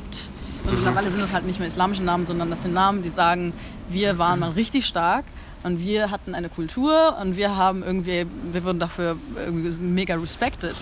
[0.00, 0.30] beliebt.
[0.64, 3.52] Und mittlerweile sind das halt nicht mehr islamische Namen, sondern das sind Namen, die sagen,
[3.88, 5.24] wir waren mal richtig stark
[5.62, 10.74] und wir hatten eine Kultur und wir haben irgendwie, wir wurden dafür irgendwie mega respected.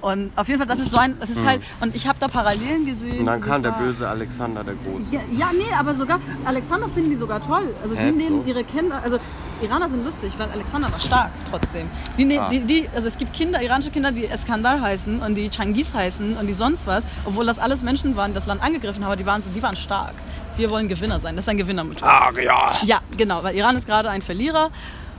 [0.00, 2.28] Und auf jeden Fall, das ist so ein, das ist halt, und ich habe da
[2.28, 3.20] Parallelen gesehen.
[3.20, 5.14] Und dann kam der böse Alexander der Große.
[5.14, 7.68] Ja, ja, nee, aber sogar, Alexander finden die sogar toll.
[7.82, 8.10] Also Hä?
[8.10, 8.48] die nehmen So?
[8.48, 9.18] ihre Kinder, also
[9.62, 11.88] Iraner sind lustig, weil Alexander war stark trotzdem.
[12.18, 12.48] Die, ne, Ah.
[12.50, 16.36] die, die, also es gibt Kinder, iranische Kinder, die Eskandar heißen und die Changiz heißen
[16.36, 19.16] und die sonst was, obwohl das alles Menschen waren, die das Land angegriffen haben, aber
[19.16, 20.14] die waren so, die waren stark.
[20.56, 21.36] Wir wollen Gewinner sein.
[21.36, 22.02] Das ist ein Gewinnermythos.
[22.10, 22.70] Ach ja.
[22.84, 24.70] Ja, genau, weil Iran ist gerade ein Verlierer.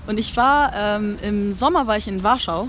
[0.07, 2.67] Und ich war, ähm, im Sommer war ich in Warschau.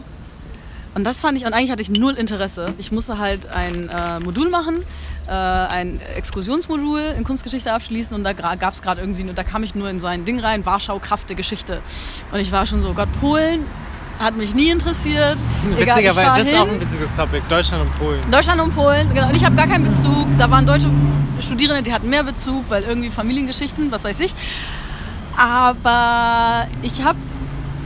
[0.94, 2.74] Und das fand ich, und eigentlich hatte ich null Interesse.
[2.76, 4.82] Ich musste halt ein äh, Modul machen,
[5.28, 9.74] äh, ein Exkursionsmodul in Kunstgeschichte abschließen und da gab es gerade irgendwie, da kam ich
[9.74, 11.80] nur in so ein Ding rein, Warschau, Kraft der Geschichte.
[12.32, 13.66] Und ich war schon so, Gott, Polen
[14.18, 15.36] hat mich nie interessiert.
[15.76, 17.42] Egal, Witzigerweise, das ist auch ein witziges Topic.
[17.48, 18.30] Deutschland und Polen.
[18.30, 19.28] Deutschland und Polen, genau.
[19.28, 20.26] Und ich habe gar keinen Bezug.
[20.38, 20.90] Da waren deutsche
[21.40, 24.34] Studierende, die hatten mehr Bezug, weil irgendwie Familiengeschichten, was weiß ich.
[25.36, 27.18] Aber ich habe,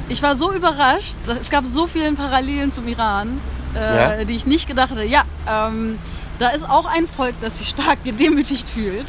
[0.09, 1.15] ich war so überrascht.
[1.41, 3.41] Es gab so viele Parallelen zum Iran,
[3.75, 4.25] äh, Ja?
[4.25, 5.05] die ich nicht gedacht hatte.
[5.05, 5.99] Ja, ähm,
[6.39, 9.07] da ist auch ein Volk, das sich stark gedemütigt fühlt.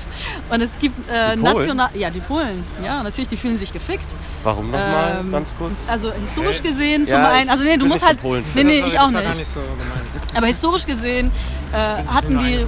[0.49, 2.63] Und es gibt äh, national, ja, die Polen.
[2.83, 4.05] Ja, natürlich, die fühlen sich gefickt.
[4.43, 5.17] Warum nochmal?
[5.21, 5.87] Ähm, Ganz kurz.
[5.89, 8.45] Also historisch gesehen zum Ja, einen, also nee, du musst nicht halt, so Polen.
[8.53, 9.35] nee, nee, ich auch nicht.
[9.37, 10.07] nicht so gemeint.
[10.35, 11.31] Aber historisch gesehen
[11.73, 11.77] äh,
[12.11, 12.65] hatten die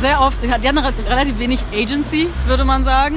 [0.00, 3.16] sehr oft, die hatten re- relativ wenig Agency, würde man sagen.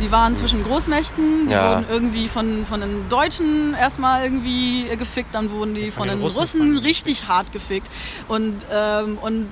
[0.00, 1.70] Die waren zwischen Großmächten, die Ja.
[1.76, 6.16] wurden irgendwie von, von den Deutschen erstmal irgendwie äh, gefickt, dann wurden die von, den
[6.18, 7.86] den Russen Russen, richtig hart gefickt.
[8.26, 9.46] Und, ähm, und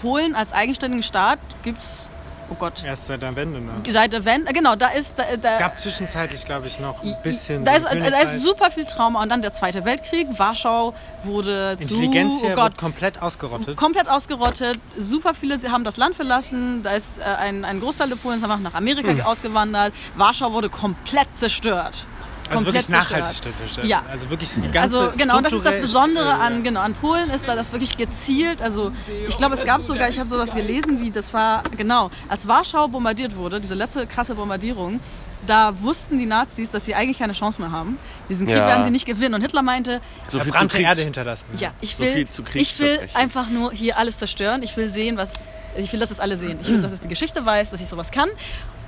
[0.00, 2.08] Polen als eigenständigen Staat gibt's,
[2.50, 3.72] oh Gott, Erst seit der Wende, ne?
[3.88, 7.16] seit der Wende, genau, da ist, da, da, Es gab zwischenzeitlich, glaube ich, noch ein
[7.22, 7.64] bisschen.
[7.64, 9.22] da ist, da ist super viel Trauma.
[9.22, 10.94] Und dann der Zweite Weltkrieg, Warschau
[11.24, 13.76] wurde zu, Intelligenz oh Gott, komplett ausgerottet.
[13.76, 14.78] komplett ausgerottet.
[14.96, 16.82] Super viele haben das Land verlassen.
[16.82, 19.20] Da ist äh, ein, ein Großteil der Polen ist einfach nach Amerika Hm.
[19.22, 19.92] ausgewandert.
[20.16, 22.06] Warschau wurde komplett zerstört.
[22.50, 23.86] Also wirklich komplett nachhaltig zerstört.
[23.86, 24.04] Ja.
[24.10, 26.94] Also wirklich die ganze Also genau, und das ist das Besondere äh, an, genau, an
[26.94, 28.92] Polen ist da das wirklich gezielt, also
[29.26, 32.88] ich glaube es gab sogar, ich habe sowas gelesen, wie das war, genau, als Warschau
[32.88, 35.00] bombardiert wurde, diese letzte krasse Bombardierung,
[35.46, 37.98] da wussten die Nazis, dass sie eigentlich keine Chance mehr haben.
[38.28, 38.66] Diesen Krieg Ja.
[38.66, 39.34] werden sie nicht gewinnen.
[39.34, 41.44] Und Hitler meinte, so viel zu Kriegs Erde hinterlassen.
[41.58, 44.62] ja, ich So will, viel zu ich will einfach nur hier alles zerstören.
[44.64, 45.34] Ich will sehen, was,
[45.76, 46.58] ich will, dass es alle sehen.
[46.60, 48.28] Ich will, dass es die Geschichte weiß, dass ich sowas kann.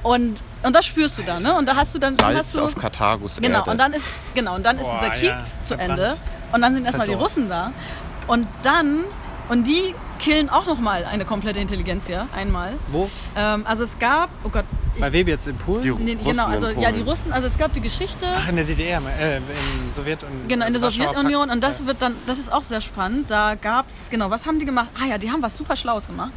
[0.03, 1.57] Und, und das spürst du dann, ne?
[1.57, 3.71] Und da hast du dann, dann hast Salz du, auf Karthagos genau, Erde.
[3.71, 5.75] und dann ist, genau, und dann ist Boah, dieser Krieg ja, zu.
[5.75, 6.17] Ende.
[6.53, 7.15] Und dann sind erstmal die.
[7.15, 7.73] Russen da.
[8.27, 9.05] Und dann,
[9.49, 12.75] und die killen auch nochmal eine komplette Intelligenz, ja, einmal.
[12.89, 13.11] Wo?
[13.37, 14.65] Ähm, also es gab, oh Gott,
[14.95, 15.47] ich, Bei wem jetzt?
[15.47, 15.81] In Polen?
[15.81, 16.81] Die nee, Russen genau, in also Polen.
[16.81, 18.27] ja, die Russen, also es gab die Geschichte.
[18.37, 19.43] Ach, in der DDR, äh, in
[19.95, 21.51] Sowjet und Genau, in der Sowjetunion.
[21.51, 23.31] Und das wird dann, das ist auch sehr spannend.
[23.31, 24.89] Da gab's, genau, was haben die gemacht?
[25.01, 26.33] Ah ja, die haben was super Schlaues gemacht.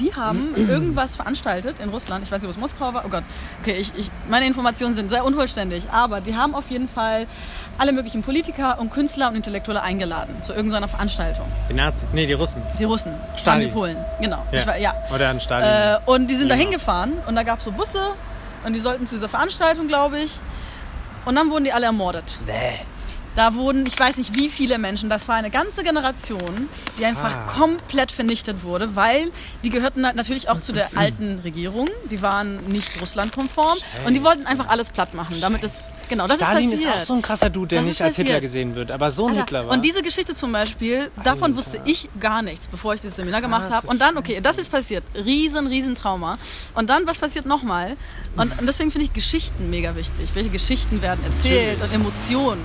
[0.00, 2.24] Die haben irgendwas veranstaltet in Russland.
[2.26, 3.04] Ich weiß nicht, ob es Moskau war.
[3.04, 3.24] Oh Gott.
[3.62, 5.88] Okay, ich, ich, meine Informationen sind sehr unvollständig.
[5.90, 7.26] Aber die haben auf jeden Fall
[7.78, 11.46] alle möglichen Politiker und Künstler und Intellektuelle eingeladen zu irgendeiner Veranstaltung.
[11.70, 12.62] Die Nazis, nee, die Russen.
[12.78, 13.68] Die Russen, Stalin.
[13.68, 13.96] die Polen.
[14.20, 14.44] Genau.
[14.52, 14.66] Ja.
[14.66, 14.94] War, ja.
[15.14, 15.68] Oder an Stalin.
[15.68, 16.68] Äh, und die sind da Genau.
[16.70, 18.12] hingefahren und da gab es so Busse
[18.64, 20.40] und die sollten zu dieser Veranstaltung, glaube ich.
[21.26, 22.38] Und dann wurden die alle ermordet.
[23.36, 27.36] Da wurden, ich weiß nicht wie viele Menschen, das war eine ganze Generation, die einfach
[27.36, 27.46] Ah.
[27.58, 29.30] komplett vernichtet wurde, weil
[29.62, 31.88] die gehörten na- natürlich auch zu der alten Regierung.
[32.10, 33.76] Die waren nicht russlandkonform
[34.06, 37.02] und die wollten einfach alles platt machen, damit es, genau, das Stalin ist ist, passiert.
[37.02, 39.26] auch so ein krasser Dude, der Das nicht ist als Hitler gesehen wird, aber so
[39.26, 39.74] ein Alter, Hitler war.
[39.74, 43.64] Und diese Geschichte zum Beispiel, davon wusste ich gar nichts, bevor ich dieses Seminar gemacht
[43.64, 43.86] das habe.
[43.86, 45.04] ist Und dann, okay, das ist passiert.
[45.14, 46.38] Riesen, riesen Trauma.
[46.74, 47.98] Und dann, was passiert nochmal?
[48.36, 50.30] Und, und deswegen finde ich Geschichten mega wichtig.
[50.32, 52.64] Welche Geschichten werden erzählt und Emotionen.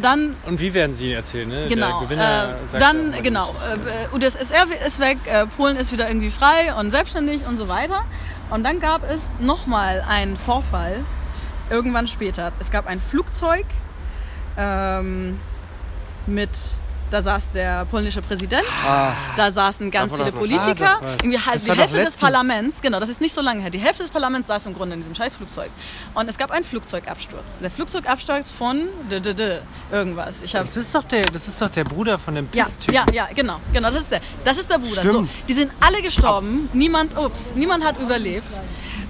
[0.00, 1.66] Dann Und wie werden sie erzählen, ne?
[1.68, 2.00] Genau.
[2.00, 3.54] Der Gewinner äh, dann, auch, genau.
[4.12, 8.04] Äh, UdSSR ist weg, äh, Polen ist wieder irgendwie frei und selbstständig und so weiter.
[8.50, 11.04] Und dann gab es nochmal einen Vorfall,
[11.70, 12.52] irgendwann später.
[12.60, 13.64] Es gab ein Flugzeug
[14.56, 15.40] ähm,
[16.26, 16.50] mit,
[17.10, 18.64] da saß der polnische Präsident,
[19.36, 22.16] da saßen ganz viele Politiker, Ah, irgendwie Das die Hälfte des.
[22.16, 24.94] Parlaments, genau, das ist nicht so lange her, die Hälfte des Parlaments saß im Grunde
[24.94, 25.70] in diesem scheiß Flugzeug.
[26.14, 27.44] Und es gab einen Flugzeugabsturz.
[27.62, 29.58] Der Flugzeugabsturz von d -d -d
[29.92, 30.42] irgendwas.
[30.42, 32.94] Ich habe Das ist doch der, das ist doch der Bruder von dem ja, Piss-Typen.
[32.94, 34.20] ja, ja, genau, genau, das ist der.
[34.44, 35.02] Das ist der Bruder.
[35.02, 36.68] So, die sind alle gestorben.
[36.72, 38.52] Niemand, ups, niemand hat überlebt.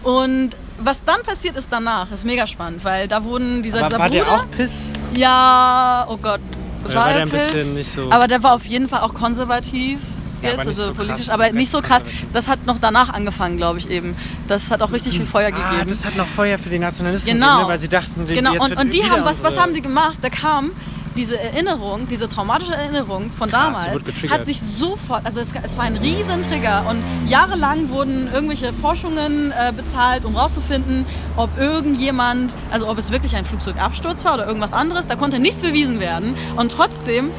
[0.03, 3.99] Und was dann passiert ist danach, ist mega spannend, weil da wurden dieser, Aber dieser
[4.01, 4.25] war Bruder.
[4.25, 4.83] der auch Piss?
[5.15, 6.41] Ja, oh Gott.
[6.85, 9.15] Oder war der er ein bisschen nicht so- Aber der war auf jeden Fall auch
[9.15, 9.99] konservativ.
[10.43, 12.03] Ja, Jetzt, nicht also so politisch, krass aber nicht so krass.
[12.35, 14.15] Das hat noch danach angefangen, glaube ich eben.
[14.47, 15.65] Das hat auch richtig viel Feuer gegeben.
[15.81, 17.47] Ah, das hat noch Feuer für die Nationalisten Genau.
[17.47, 19.81] gegeben, ne, weil sie dachten, die, Genau, und, und die haben, was, was haben die
[19.81, 20.19] gemacht?
[20.21, 20.73] Da kam
[21.17, 25.85] diese Erinnerung, diese traumatische Erinnerung von Krass, damals hat sich sofort, also es, es war
[25.85, 31.07] ein Riesentrigger und jahrelang wurden irgendwelche Forschungen äh, bezahlt, um rauszufinden,
[31.37, 35.07] ob irgendjemand, also ob es wirklich ein Flugzeugabsturz war oder irgendwas anderes.
[35.07, 37.31] Da konnte nichts bewiesen werden und trotzdem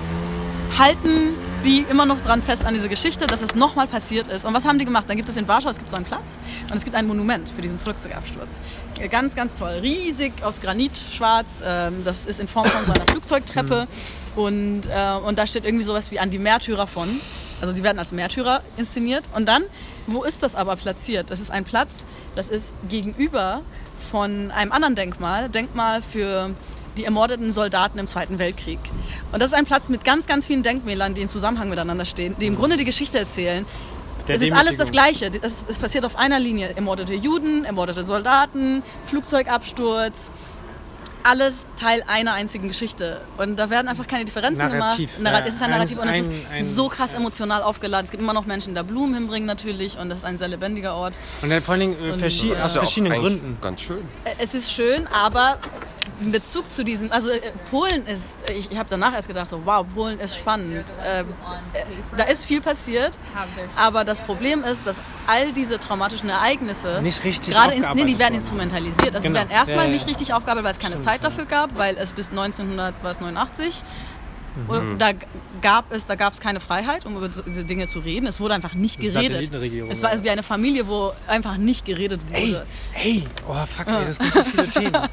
[0.78, 1.34] halten
[1.66, 4.46] die immer noch dran fest an diese Geschichte, dass es nochmal passiert ist.
[4.46, 5.06] Und was haben die gemacht?
[5.08, 6.38] Dann gibt es in Warschau, es gibt so einen Platz
[6.70, 8.50] und es gibt ein Monument für diesen Flugzeugabsturz.
[9.00, 9.80] Äh, Ganz, ganz toll.
[9.82, 11.48] Riesig aus Granit, schwarz.
[11.66, 13.88] Ähm, das ist in Form von so einer Flugzeugtreppe.
[14.36, 17.10] Und, äh, und da steht irgendwie sowas wie an die Märtyrer von.
[17.62, 19.24] Also sie werden als Märtyrer inszeniert.
[19.34, 19.64] Und dann,
[20.06, 21.32] wo ist das aber platziert?
[21.32, 21.90] Das ist ein Platz,
[22.36, 23.62] das ist gegenüber
[24.12, 25.50] von einem anderen Denkmal.
[25.50, 26.52] Denkmal für
[26.98, 28.80] die ermordeten Soldaten im Zweiten Weltkrieg.
[29.32, 32.36] Und das ist ein Platz mit ganz, ganz vielen Denkmälern, die in Zusammenhang miteinander stehen,
[32.40, 33.66] die im Grunde die Geschichte erzählen.
[34.28, 34.90] Der es ist alles das.
[34.92, 35.30] Gleiche.
[35.42, 36.72] Es, es passiert auf einer Linie.
[36.76, 40.32] Ermordete Juden, ermordete Soldaten, Flugzeugabsturz.
[41.28, 43.22] Alles Teil einer einzigen Geschichte.
[43.38, 45.22] Und da werden einfach keine Differenzen Narrativ, gemacht.
[45.24, 45.48] Narrat ja.
[45.50, 48.06] Es ist ein Eines- Narrativ und es ein- ein- ist so krass emotional aufgeladen.
[48.06, 50.50] Es gibt immer noch Menschen, die da Blumen hinbringen natürlich und das ist ein sehr
[50.50, 51.16] lebendiger Ort.
[51.42, 52.60] Und dann vor allen Dingen äh, Und- verschi Ja.
[52.60, 53.58] aus Ist verschiedenen Gründen.
[53.60, 54.04] Ganz schön.
[54.24, 55.58] Äh, Es ist schön, aber
[56.22, 59.62] in Bezug zu diesem, also äh, Polen ist, ich, ich habe danach erst gedacht, so
[59.66, 60.86] wow, Polen ist spannend.
[61.06, 61.28] Ähm,
[61.74, 61.84] äh,
[62.18, 63.18] da ist viel passiert,
[63.76, 64.98] aber das Problem ist, dass
[65.28, 69.16] all diese traumatischen Ereignisse Nicht richtig gerade ins, nee, die werden instrumentalisiert.
[69.16, 69.28] Also Genau.
[69.28, 71.78] sie werden erstmal Ja, ja, nicht richtig aufgearbeitet, weil es keine Stimmt, Zeit dafür gab,
[71.78, 73.84] weil es bis 1989
[74.56, 74.98] Mhm.
[74.98, 75.12] Da
[75.62, 78.26] gab es, da gab es keine Freiheit, um über diese Dinge zu reden.
[78.26, 79.32] Es wurde einfach nicht geredet.
[79.34, 82.66] Satellitenregierung, Es war wie eine Familie, wo einfach nicht geredet wurde.
[82.94, 85.10] ey, oh fuck, ey, das sind so viele Themen.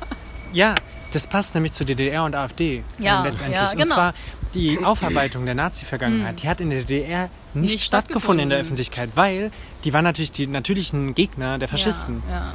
[0.52, 0.74] Ja,
[1.12, 3.56] das passt nämlich zu DDR und AfD Ja, ähm, letztendlich.
[3.56, 3.94] ja, Und genau.
[3.94, 4.14] zwar
[4.54, 8.60] die Aufarbeitung der Nazi-Vergangenheit, die hat in der DDR nicht, Nicht stattgefunden in der stattgefunden.
[8.60, 9.50] Öffentlichkeit, weil
[9.84, 12.22] die waren natürlich die natürlichen Gegner der Faschisten.
[12.28, 12.52] Ja, ja.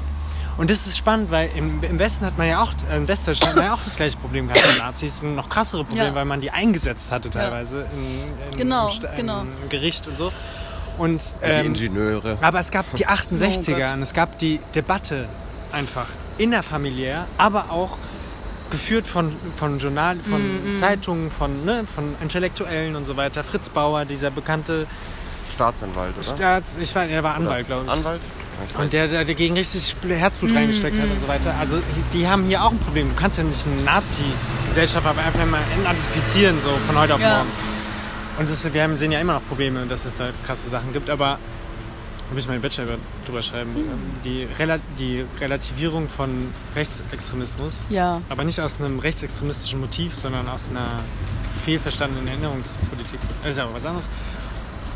[0.57, 3.49] Und das ist spannend, weil im, im Westen hat man ja auch, äh, im Westdeutschland
[3.51, 4.63] hat man ja auch das gleiche Problem gehabt.
[4.75, 6.15] Die Nazis ein noch krassere Problem, Ja.
[6.15, 9.41] weil man die eingesetzt hatte teilweise in, in, Genau, im, genau.
[9.41, 10.31] im Gericht und so.
[10.97, 12.39] Und, Und die ähm, Ingenieure.
[12.41, 15.29] aber es gab die 68er Oh und es gab die Debatte
[15.71, 16.07] einfach
[16.37, 17.97] innerfamiliär, aber auch
[18.69, 23.43] geführt von, von Journal, von Mm, Zeitungen, von, ne, von Intellektuellen und so weiter.
[23.43, 24.87] Fritz Bauer, dieser bekannte
[25.53, 26.23] Staatsanwalt, oder?
[26.23, 26.77] Staats...
[26.81, 27.91] Ich war, er war Anwalt, glaube ich.
[27.91, 28.21] Anwalt?
[28.69, 31.53] Ich Und der, der dagegen richtig Herzblut reingesteckt hat und so weiter.
[31.59, 31.79] Also
[32.13, 33.09] die haben hier auch ein Problem.
[33.09, 37.37] Du kannst ja nicht eine Nazi-Gesellschaft aber einfach mal entnazifizieren, so von heute auf Ja.
[37.37, 37.49] morgen.
[38.39, 41.09] Und das, wir haben, sehen ja immer noch Probleme, dass es da krasse Sachen gibt,
[41.09, 41.39] aber
[42.29, 43.69] da muss ich meinen Bachelor über- drüber schreiben.
[44.25, 46.29] Die, Rela die Relativierung von
[46.75, 48.21] Rechtsextremismus, ja.
[48.29, 50.87] aber nicht aus einem rechtsextremistischen Motiv, sondern aus einer
[51.63, 53.19] fehlverstandenen Erinnerungspolitik.
[53.41, 54.07] Das ist ja auch was anderes.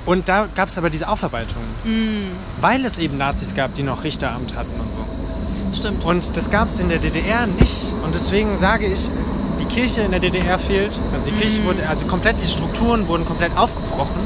[0.05, 1.61] Und da gab es aber diese Aufarbeitung,
[2.59, 4.99] weil es eben Nazis gab, die noch Richteramt hatten und so.
[5.73, 6.03] Stimmt.
[6.03, 7.93] Und das gab es in der DDR nicht.
[8.03, 9.09] Und deswegen sage ich,
[9.59, 10.99] die Kirche in der DDR fehlt.
[11.13, 11.39] Also die Mhm.
[11.39, 14.19] Kirche wurde, also komplett die Strukturen wurden komplett aufgebrochen.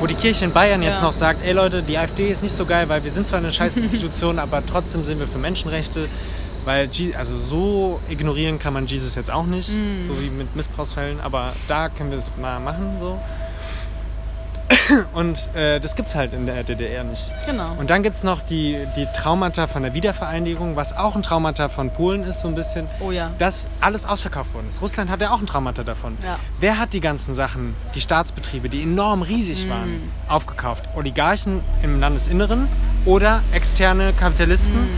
[0.00, 1.02] Wo die Kirche in Bayern jetzt Ja.
[1.02, 3.52] noch sagt, ey Leute, die AfD ist nicht so geil, weil wir sind zwar eine
[3.52, 6.08] scheiß Institution, aber trotzdem sind wir für Menschenrechte.
[6.64, 10.02] Weil, Je- also so ignorieren kann man Jesus jetzt auch nicht, Mhm.
[10.06, 13.18] so wie mit Missbrauchsfällen, aber da können wir es mal machen, so.
[15.14, 17.32] Und äh, das gibt's halt in der DDR nicht.
[17.46, 17.72] Genau.
[17.78, 21.68] Und dann gibt es noch die, die Traumata von der Wiedervereinigung, was auch ein Traumata
[21.68, 22.86] von Polen ist, so ein bisschen.
[23.00, 23.30] Oh ja.
[23.38, 24.80] Dass alles ausverkauft worden ist.
[24.80, 26.16] Russland hat ja auch ein Traumata davon.
[26.24, 26.38] Ja.
[26.60, 29.70] Wer hat die ganzen Sachen, die Staatsbetriebe, die enorm riesig Mm.
[29.70, 30.84] waren, aufgekauft?
[30.94, 32.68] Oligarchen im Landesinneren
[33.04, 34.88] oder externe Kapitalisten, Mm.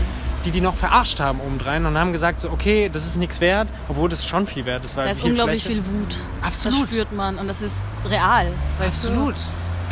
[0.45, 3.67] die die noch verarscht haben obendrein und haben gesagt, so, okay, das ist nichts wert,
[3.89, 4.95] obwohl das schon viel wert ist.
[4.97, 6.15] Weil Da ist unglaublich Fläche- viel Wut.
[6.41, 6.81] Absolut.
[6.83, 8.47] Das spürt man und das ist real.
[8.79, 9.33] weißt du?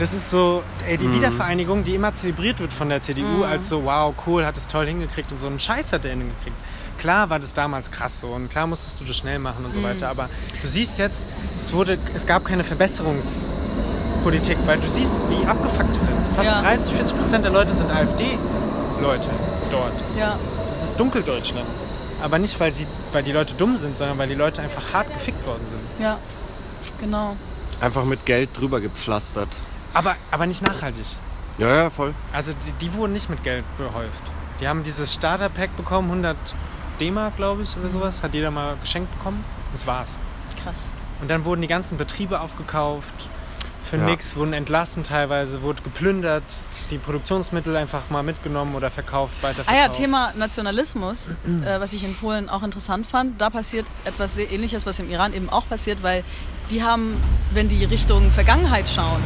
[0.01, 1.01] Das ist so, ey, Mhm.
[1.03, 4.65] die Wiedervereinigung, die immer zelebriert wird von der CDU, als so, wow, Kohl hat es
[4.65, 6.55] toll hingekriegt und so einen Scheiß hat er hingekriegt.
[6.97, 9.83] Klar war das damals krass so und klar musstest du das schnell machen und so
[9.83, 10.27] weiter, aber
[10.61, 11.27] du siehst jetzt,
[11.59, 16.15] es, wurde, es gab keine Verbesserungspolitik, weil du siehst, wie abgefuckt die sind.
[16.35, 16.61] Fast Ja.
[16.61, 19.29] 30, 40 Prozent der Leute sind AfD-Leute
[19.69, 19.93] dort.
[20.17, 20.39] Ja.
[20.69, 21.67] Das ist Dunkeldeutschland.
[22.23, 25.13] Aber nicht, weil, sie, weil die Leute dumm sind, sondern weil die Leute einfach hart
[25.13, 26.03] gefickt worden sind.
[26.03, 26.17] Ja.
[26.99, 27.35] Genau.
[27.79, 29.49] Einfach mit Geld drüber gepflastert.
[29.93, 31.05] Aber, aber nicht nachhaltig.
[31.57, 32.13] Ja, ja, voll.
[32.33, 34.23] Also die, die wurden nicht mit Geld behäuft.
[34.61, 36.37] Die haben dieses Starter-Pack bekommen, 100
[36.99, 38.23] D-Mark, glaube ich, oder sowas.
[38.23, 39.43] Hat jeder mal geschenkt bekommen.
[39.73, 40.17] Das war's.
[40.63, 40.91] Krass.
[41.21, 43.13] Und dann wurden die ganzen Betriebe aufgekauft.
[43.89, 44.05] Für Ja.
[44.05, 46.43] nix, wurden entlassen teilweise, wurde geplündert.
[46.91, 49.77] Die Produktionsmittel einfach mal mitgenommen oder verkauft, Ah weiterverkauft.
[49.77, 51.27] ja, Thema Nationalismus,
[51.65, 53.39] äh, was ich in Polen auch interessant fand.
[53.41, 56.23] Da passiert etwas sehr ähnliches, was im Iran eben auch passiert, weil
[56.69, 57.21] die haben,
[57.53, 59.21] wenn die Richtung Vergangenheit schauen,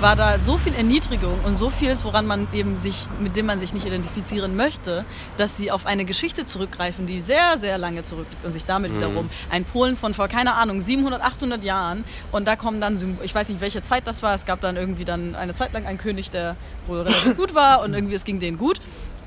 [0.00, 3.58] war da so viel Erniedrigung und so vieles, woran man eben sich, mit dem man
[3.58, 5.04] sich nicht identifizieren möchte,
[5.36, 9.28] dass sie auf eine Geschichte zurückgreifen, die sehr, sehr lange zurückliegt und sich damit wiederum
[9.50, 13.48] ein Polen von vor, keine Ahnung, 700, 800 Jahren und da kommen dann, ich weiß
[13.48, 16.30] nicht, welche Zeit das war, es gab dann irgendwie dann eine Zeit lang einen König,
[16.30, 16.54] der
[16.86, 18.80] wohl relativ gut war und irgendwie es ging denen gut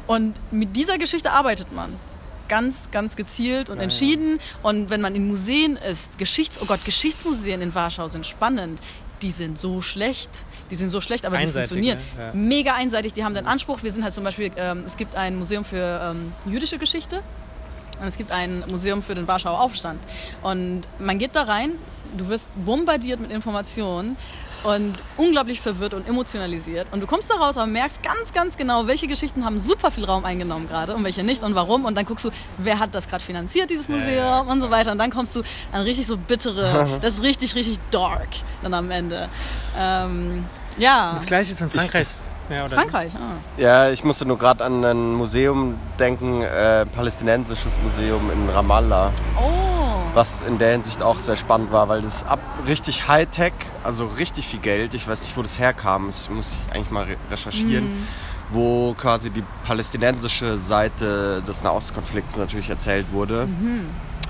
[0.07, 1.97] und mit dieser Geschichte arbeitet man
[2.51, 4.37] ganz, ganz gezielt und entschieden.
[4.61, 8.81] Und wenn man in Museen ist, Geschichts, oh Gott, Geschichtsmuseen in Warschau sind spannend.
[9.21, 10.29] Die sind so schlecht.
[10.71, 11.99] Die sind so schlecht, aber die Einseitig, funktionieren.
[12.17, 12.23] ne?
[12.23, 12.33] Ja.
[12.33, 13.13] Mega einseitig.
[13.13, 13.83] Die haben den Anspruch.
[13.83, 17.21] Wir sind halt zum Beispiel, ähm, es gibt ein Museum für ähm, jüdische Geschichte.
[17.99, 19.99] Und es gibt ein Museum für den Warschauer Aufstand.
[20.41, 21.73] Und man geht da rein,
[22.17, 24.17] du wirst bombardiert mit Informationen
[24.63, 26.87] und unglaublich verwirrt und emotionalisiert.
[26.91, 30.05] Und du kommst da raus, aber merkst ganz, ganz genau, welche Geschichten haben super viel
[30.05, 31.85] Raum eingenommen gerade und welche nicht und warum.
[31.85, 34.91] Und dann guckst du, wer hat das gerade finanziert, dieses Museum und so weiter.
[34.91, 35.41] Und dann kommst du
[35.71, 38.29] an richtig so bittere, das ist richtig, richtig dark
[38.61, 39.29] dann am Ende.
[39.77, 40.45] Ähm,
[40.77, 42.07] ja, Das gleiche ist in Frankreich.
[42.49, 42.75] Ja, oder?
[42.75, 43.13] Frankreich.
[43.15, 43.37] Ah.
[43.61, 49.70] Ja, ich musste nur gerade an ein Museum denken, äh, palästinensisches Museum in Ramallah, Oh,
[50.13, 53.53] was in der Hinsicht auch sehr spannend war, weil das ab richtig Hightech,
[53.83, 57.05] also richtig viel Geld, ich weiß nicht, wo das herkam, das muss ich eigentlich mal
[57.05, 58.05] re recherchieren,
[58.49, 63.47] wo quasi die palästinensische Seite des Nahostkonflikts natürlich erzählt wurde.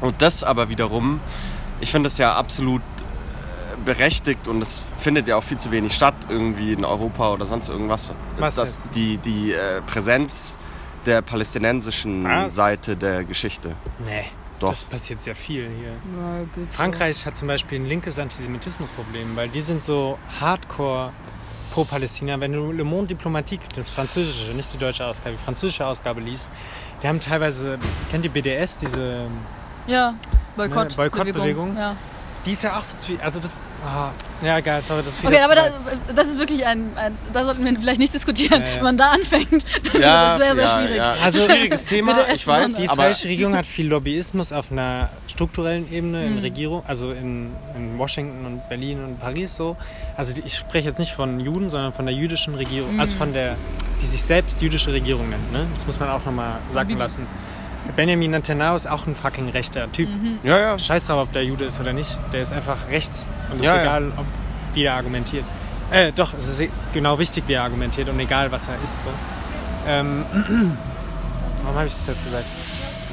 [0.01, 1.19] Und das aber wiederum,
[1.79, 5.93] ich finde das ja absolut äh, berechtigt und es findet ja auch viel zu wenig
[5.93, 10.55] statt irgendwie in Europa oder sonst irgendwas, Was dass die, die äh, Präsenz
[11.07, 12.53] der palästinensischen Was?
[12.53, 13.75] Seite der Geschichte.
[14.05, 14.25] Nee.
[14.61, 14.69] Doch.
[14.69, 15.93] Das passiert sehr viel hier.
[16.15, 16.45] na.
[16.71, 21.11] Frankreich hat zum Beispiel ein linkes Antisemitismusproblem, weil die sind so hardcore
[21.73, 22.39] pro Palästina.
[22.39, 26.49] Wenn du Le Monde Diplomatique, das französische, nicht die deutsche Ausgabe, die französische Ausgabe liest,
[27.01, 27.79] die haben teilweise,
[28.11, 29.27] kennt ihr BDS, diese,
[29.87, 30.13] Ja,
[30.55, 30.91] Boykott.
[30.91, 31.75] Ne, Boykottbewegung.
[31.75, 31.95] Ja.
[32.45, 34.11] die ist ja auch so, also das, ah,
[34.43, 36.17] ja egal, sorry, das ist Okay, aber zu da, weit.
[36.17, 38.61] das ist wirklich ein, ein, da sollten wir vielleicht nicht diskutieren.
[38.61, 38.75] Ja, ja.
[38.77, 40.97] Wenn man da anfängt, dann wird das sehr, sehr ja, schwierig.
[40.97, 41.15] Ja.
[41.23, 46.21] Also- schwieriges Thema, ich weiß, Die israelische Regierung hat viel Lobbyismus auf einer strukturellen Ebene
[46.25, 46.33] Hm.
[46.33, 49.75] in Regierung, also in, in Washington und Berlin und Paris so.
[50.17, 52.99] Also ich spreche jetzt nicht von Juden, sondern von der jüdischen Regierung, Hm.
[52.99, 53.55] also von der,
[54.01, 55.51] die sich selbst jüdische Regierung nennt.
[55.51, 55.65] Ne?
[55.73, 57.27] Das muss man auch nochmal sagen lassen.
[57.95, 60.09] Benjamin Netanyahu ist auch ein fucking rechter Typ.
[60.09, 60.39] Mhm.
[60.43, 60.79] ja, ja.
[60.79, 62.17] Scheiß drauf, ob der Jude ist oder nicht.
[62.31, 63.27] Der ist einfach rechts.
[63.51, 63.83] Und es Ja, ist ja.
[63.83, 64.25] egal, ob,
[64.73, 65.43] wie er argumentiert.
[65.91, 68.99] Äh, doch, es ist genau wichtig, wie er argumentiert und egal, was er ist.
[69.03, 69.09] So.
[69.87, 70.25] Ähm,
[71.63, 72.45] warum habe ich das jetzt gesagt?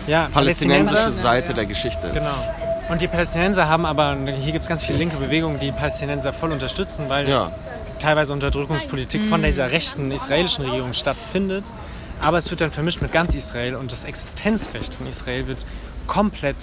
[0.07, 1.55] Ja, Palästinensische Palästinenser, Seite ja.
[1.55, 2.11] der Geschichte.
[2.15, 2.29] Genau.
[2.89, 6.33] Und die Palästinenser haben aber, hier gibt es ganz viele linke Bewegungen, die die Palästinenser
[6.33, 7.51] voll unterstützen, weil Ja.
[8.01, 11.65] teilweise Unterdrückungspolitik von dieser rechten israelischen Regierung stattfindet.
[12.21, 15.59] Aber es wird dann vermischt mit ganz Israel und das Existenzrecht von Israel wird
[16.07, 16.57] komplett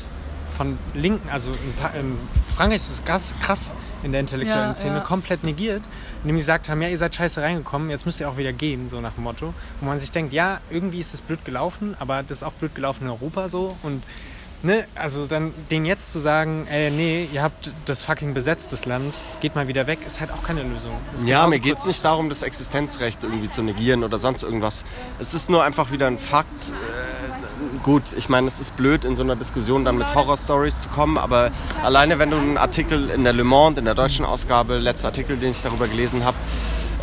[0.57, 2.17] von Linken, also in, Pa- in
[2.55, 5.01] Frankreich ist es ganz krass in der intellektuellen Ja, Szene, ja.
[5.01, 5.81] komplett negiert,
[6.24, 8.89] indem die gesagt haben, ja, ihr seid scheiße reingekommen, jetzt müsst ihr auch wieder gehen,
[8.89, 9.53] so nach dem Motto.
[9.81, 12.74] Wo man sich denkt, ja, irgendwie ist es blöd gelaufen, aber das ist auch blöd
[12.74, 14.03] gelaufen in Europa so und
[14.65, 18.88] Ne, also dann denen jetzt zu sagen, ey, nee, ihr habt das fucking besetzt, das
[18.88, 20.93] Land, geht mal wieder weg, ist halt auch keine Lösung.
[21.24, 24.84] Ja, mir geht es nicht darum, das Existenzrecht irgendwie zu negieren oder sonst irgendwas.
[25.19, 26.69] Es ist nur einfach wieder ein Fakt.
[26.69, 30.89] Äh, gut, ich meine, es ist blöd, in so einer Diskussion dann mit Horror-Stories zu
[30.89, 31.51] kommen, aber
[31.84, 35.38] alleine wenn du einen Artikel in der Le Monde, in der deutschen Ausgabe, letzter Artikel,
[35.38, 36.38] den ich darüber gelesen habe,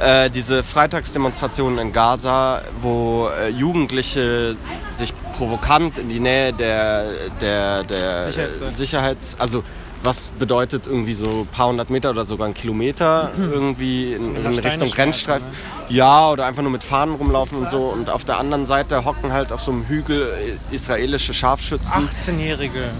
[0.00, 4.56] äh, diese Freitagsdemonstrationen in Gaza, wo äh, Jugendliche
[4.90, 8.32] sich provokant in die Nähe der, der, der.
[8.70, 9.36] Sicherheits...
[9.38, 9.64] Also
[10.02, 14.46] was bedeutet irgendwie so ein paar hundert Meter oder sogar ein Kilometer irgendwie in, in
[14.46, 15.48] Richtung schmeißen, Grenzstreifen.
[15.48, 15.54] ne?
[15.88, 17.84] Ja, oder einfach nur mit Fahnen rumlaufen und so.
[17.84, 22.08] Und auf der anderen Seite hocken halt auf so einem Hügel äh, israelische Scharfschützen.
[22.26, 22.90] 18-jährige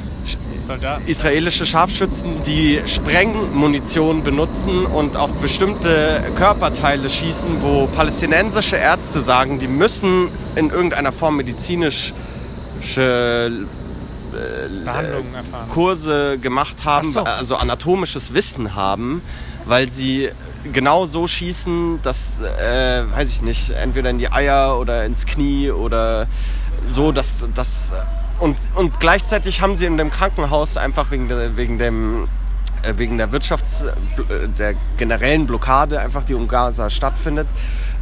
[0.66, 1.06] Soldaten.
[1.06, 9.66] Israelische Scharfschützen, die Sprengmunition benutzen und auf bestimmte Körperteile schießen, wo palästinensische Ärzte sagen, die
[9.66, 12.12] müssen in irgendeiner Form medizinische
[14.85, 15.69] Behandlungen erfahren.
[15.69, 17.21] Kurse gemacht haben, so.
[17.21, 19.23] also anatomisches Wissen haben,
[19.65, 20.31] weil sie
[20.73, 25.71] genau so schießen, dass, äh, weiß ich nicht, entweder in die Eier oder ins Knie
[25.71, 26.27] oder
[26.89, 27.93] so, dass das
[28.39, 32.27] und, und gleichzeitig haben sie in dem Krankenhaus einfach wegen der, wegen dem
[32.83, 33.85] äh, wegen der Wirtschafts
[34.59, 37.47] der generellen Blockade einfach die um Gaza stattfindet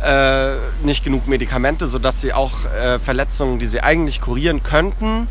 [0.02, 5.28] äh, nicht genug Medikamente, sodass sie auch äh, Verletzungen, die sie eigentlich kurieren könnten,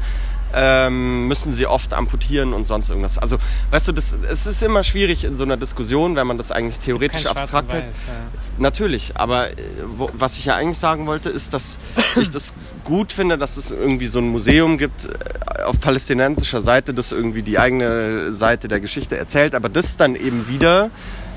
[0.54, 3.18] ähm, müssen sie oft amputieren und sonst irgendwas.
[3.18, 3.38] Also,
[3.72, 6.80] weißt du, das, es ist immer schwierig in so einer Diskussion, wenn man das eigentlich
[6.80, 7.86] theoretisch abstrakt hält.
[7.86, 8.14] Ja.
[8.58, 9.56] Natürlich, aber äh,
[9.96, 11.80] wo, was ich ja eigentlich sagen wollte, ist, dass
[12.16, 12.54] ich das
[12.84, 17.44] gut finde, dass es irgendwie so ein Museum gibt äh, auf palästinensischer Seite, das irgendwie
[17.44, 20.90] die eigene Seite der Geschichte erzählt, aber das dann eben wieder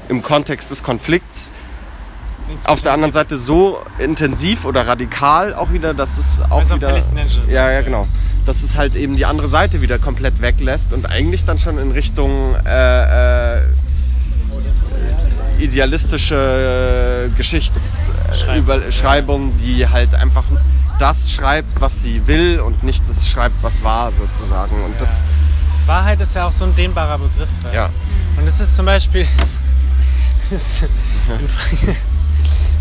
[0.08, 1.52] im Kontext des Konflikts
[2.64, 6.88] auf der anderen Seite so intensiv oder radikal auch wieder, dass es auch auch wieder.
[7.48, 8.06] Ja, ja, genau.
[8.46, 11.92] Dass es halt eben die andere Seite wieder komplett weglässt und eigentlich dann schon in
[11.92, 13.62] Richtung äh, äh,
[15.58, 20.44] idealistische Geschichtsschreibung, die halt einfach
[20.98, 24.82] das schreibt, was sie will und nicht das schreibt, was war sozusagen.
[24.84, 25.24] Und das,
[25.86, 27.48] Wahrheit ist ja auch so ein dehnbarer Begriff.
[27.62, 27.88] weil- ja.
[28.36, 29.26] Und es ist zum Beispiel.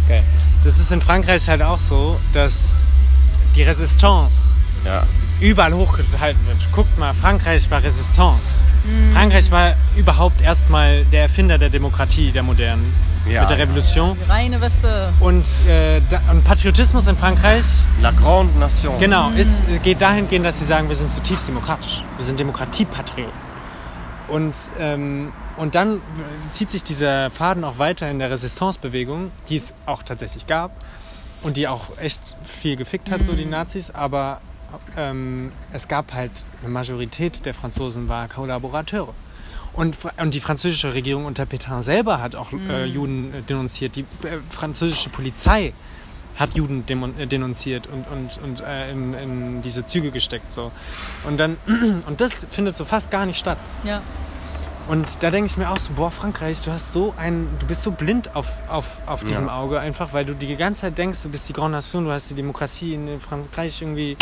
[0.08, 0.24] Geil.
[0.64, 2.74] Das ist in Frankreich halt auch so, dass
[3.56, 4.54] die Resistance
[4.86, 5.04] ja.
[5.40, 6.58] überall hochgehalten wird.
[6.72, 8.64] Guckt mal, Frankreich war Resistance.
[9.14, 12.92] Frankreich war überhaupt erstmal der Erfinder der Demokratie, der modernen,
[13.26, 13.64] Ja, mit der ja.
[13.66, 14.18] Revolution.
[14.20, 15.14] Die reine Weste.
[15.20, 17.66] Und, äh, da, und Patriotismus in Frankreich
[18.02, 18.98] La Grande Nation.
[19.00, 22.04] Genau, ist, geht dahingehend, dass sie sagen, wir sind zutiefst demokratisch.
[22.18, 23.51] Wir sind Demokratiepatrioten.
[24.32, 26.02] Und, ähm, und dann
[26.52, 30.72] zieht sich dieser Faden auch weiter in der Resistance-Bewegung, die es auch tatsächlich gab
[31.44, 33.92] und die auch echt viel gefickt hat, so die Nazis.
[33.92, 34.40] Aber
[34.96, 39.14] ähm, es gab halt eine Majorität der Franzosen war Kollaborateure.
[39.74, 43.98] Und, und die französische Regierung unter Pétain selber hat auch äh, Juden äh, denunziert.
[43.98, 45.74] Die äh, französische Polizei
[46.36, 46.84] hat Juden
[47.18, 50.52] äh, denunziert und, und, und äh, in, in diese Züge gesteckt.
[50.54, 50.72] So.
[51.26, 51.58] Und, dann,
[52.08, 53.58] und das findet so fast gar nicht statt.
[53.84, 54.02] Ja.
[54.88, 57.84] Und da denke ich mir auch so, boah, Frankreich, du hast so ein, du bist
[57.84, 59.58] so blind auf, auf, auf diesem Ja.
[59.58, 62.30] Auge einfach, weil du die ganze Zeit denkst, du bist die Grande Nation, du hast
[62.30, 64.18] die Demokratie in Frankreich irgendwie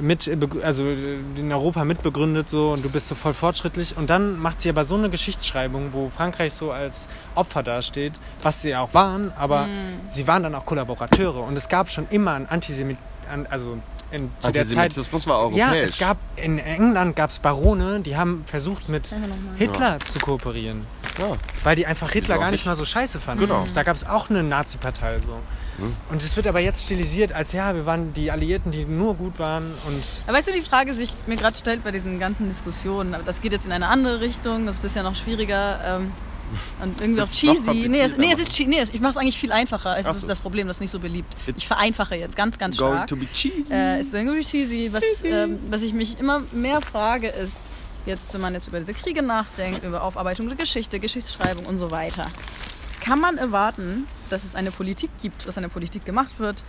[0.00, 4.38] mit, begrü- also in Europa mitbegründet so und du bist so voll fortschrittlich und dann
[4.38, 8.94] macht sie aber so eine Geschichtsschreibung, wo Frankreich so als Opfer dasteht, was sie auch
[8.94, 9.68] waren, aber
[10.10, 12.96] sie waren dann auch Kollaborateure und es gab schon immer ein Antisemit,
[13.30, 13.78] an, also
[14.10, 15.58] in, zu der Zeit Antisemitismus war europäisch.
[15.58, 19.14] ja, es gab in England gab es Barone, die haben versucht mit
[19.56, 20.86] Hitler zu kooperieren,
[21.18, 21.36] Ja.
[21.64, 23.44] weil die einfach Hitler gar nicht nicht- mal so scheiße fanden.
[23.46, 23.66] Genau.
[23.74, 25.38] Da gab es auch eine Nazi-Partei so.
[26.10, 29.38] Und es wird aber jetzt stilisiert als ja, wir waren die Alliierten, die nur gut
[29.38, 33.14] waren und Aber weißt du, die Frage sich mir gerade stellt bei diesen ganzen Diskussionen,
[33.14, 36.12] aber das geht jetzt in eine andere Richtung, das ist bisher noch schwieriger ähm,
[36.82, 37.88] und irgendwie auch Das cheesy.
[37.88, 39.98] Nee, es, nee, es ist nee, ich mache es eigentlich viel einfacher.
[39.98, 40.26] Es Ach ist so.
[40.28, 41.32] das Problem, das ist nicht so beliebt.
[41.46, 43.06] Ich It's vereinfache jetzt ganz, ganz Going stark.
[43.08, 43.72] to be cheesy.
[43.72, 44.92] Äh, ist irgendwie cheesy.
[44.92, 47.56] Was, ähm, was ich mich immer mehr frage, ist,
[48.04, 51.90] jetzt, wenn man jetzt über diese Kriege nachdenkt, über Aufarbeitung der Geschichte, Geschichtsschreibung und so
[51.90, 52.26] weiter,
[53.02, 56.62] kann man erwarten, dass es eine Politik gibt, dass eine Politik gemacht wird,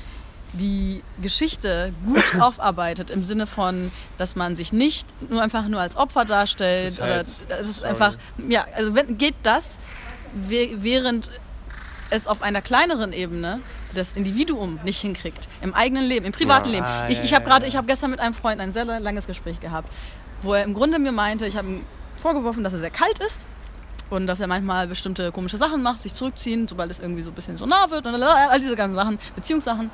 [0.54, 5.96] die Geschichte gut aufarbeitet im Sinne von, dass man sich nicht nur einfach nur als
[5.96, 8.16] Opfer darstellt Das oder heißt, es ist einfach
[8.50, 9.78] ja also wenn, geht das
[10.34, 11.30] während
[12.10, 13.60] es auf einer kleineren Ebene
[13.94, 16.70] das Individuum nicht hinkriegt im eigenen Leben im privaten.
[16.70, 19.60] Leben ich, ich habe gerade ich habe gestern mit einem Freund ein sehr langes Gespräch
[19.60, 19.92] gehabt
[20.42, 21.86] wo er im Grunde mir meinte ich habe ihm
[22.18, 23.46] vorgeworfen dass er sehr kalt ist
[24.10, 27.36] und dass er manchmal bestimmte komische Sachen macht, sich zurückziehen, sobald es irgendwie so ein
[27.36, 29.90] bisschen so nah wird und all diese ganzen Sachen, Beziehungssachen.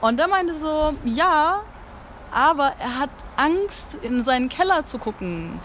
[0.00, 1.60] Und er meinte so, ja,
[2.32, 5.58] aber er hat Angst, in seinen Keller zu gucken.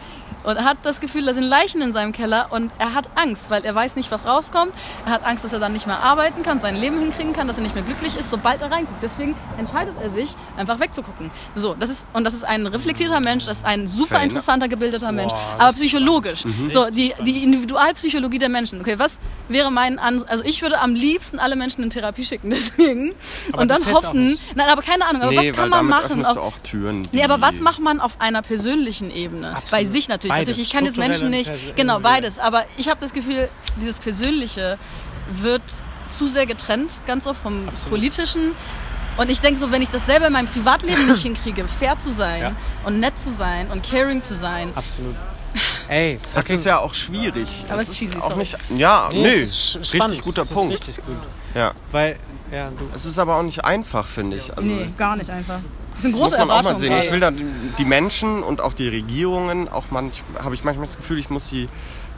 [0.46, 3.50] Und er hat das Gefühl, da sind Leichen in seinem Keller und er hat Angst,
[3.50, 4.74] weil er weiß nicht, was rauskommt.
[5.06, 7.58] Er hat Angst, dass er dann nicht mehr arbeiten kann, sein Leben hinkriegen kann, dass
[7.58, 9.02] er nicht mehr glücklich ist, sobald er reinguckt.
[9.02, 11.32] Deswegen entscheidet er sich, einfach wegzugucken.
[11.56, 15.12] So, das ist, und das ist ein reflektierter Mensch, das ist ein super interessanter, gebildeter
[15.12, 16.44] Mensch, Boah, aber psychologisch.
[16.70, 18.82] So, Richtig die, die Individualpsychologie der Menschen.
[18.82, 22.50] Okay, was wäre mein Ans also ich würde am liebsten alle Menschen in Therapie schicken,
[22.52, 23.14] deswegen.
[23.52, 26.10] Aber und dann hoffen, nein, aber keine Ahnung, aber nee, was kann weil man damit
[26.10, 26.26] machen?
[26.26, 27.08] Auf, du auch Türen.
[27.12, 29.50] Nee, aber was macht man auf einer persönlichen Ebene?
[29.50, 29.72] Absolut.
[29.72, 30.35] Bei sich natürlich.
[30.40, 30.68] Beides, natürlich.
[30.68, 31.50] Ich kann jetzt Menschen nicht.
[31.76, 32.02] Genau, individuell.
[32.02, 32.40] beides.
[32.40, 33.50] Aber ich habe das Gefühl,
[33.82, 34.78] dieses Persönliche
[35.42, 35.64] wird
[36.10, 37.90] zu sehr getrennt, ganz oft vom Absolut.
[37.90, 38.52] Politischen.
[39.18, 42.12] Und ich denke so, wenn ich das selber in meinem Privatleben nicht hinkriege, fair zu
[42.12, 42.52] sein Ja.
[42.84, 45.16] und nett zu sein und caring zu sein, absolut.
[45.88, 47.48] Ey, Das ist ja auch schwierig.
[47.70, 48.40] Aber das es ist cheesy, auch sorry.
[48.40, 48.58] nicht.
[48.76, 49.28] Ja, Nee, nö.
[49.30, 49.78] ist.
[49.94, 50.74] Richtig guter ist Punkt.
[50.74, 51.16] richtig gut.
[51.54, 51.72] Ja.
[51.92, 52.20] Weil,
[52.52, 52.90] ja, du.
[52.94, 54.56] Es ist aber auch nicht einfach, finde ich.
[54.56, 55.60] Also, nee, gar nicht einfach.
[56.02, 56.94] Das Das muss man auch mal sehen.
[56.98, 57.12] Ich gerade.
[57.14, 57.46] will da die
[57.78, 61.48] die Menschen und auch die Regierungen, auch manch, habe ich manchmal das Gefühl, ich muss
[61.48, 61.68] sie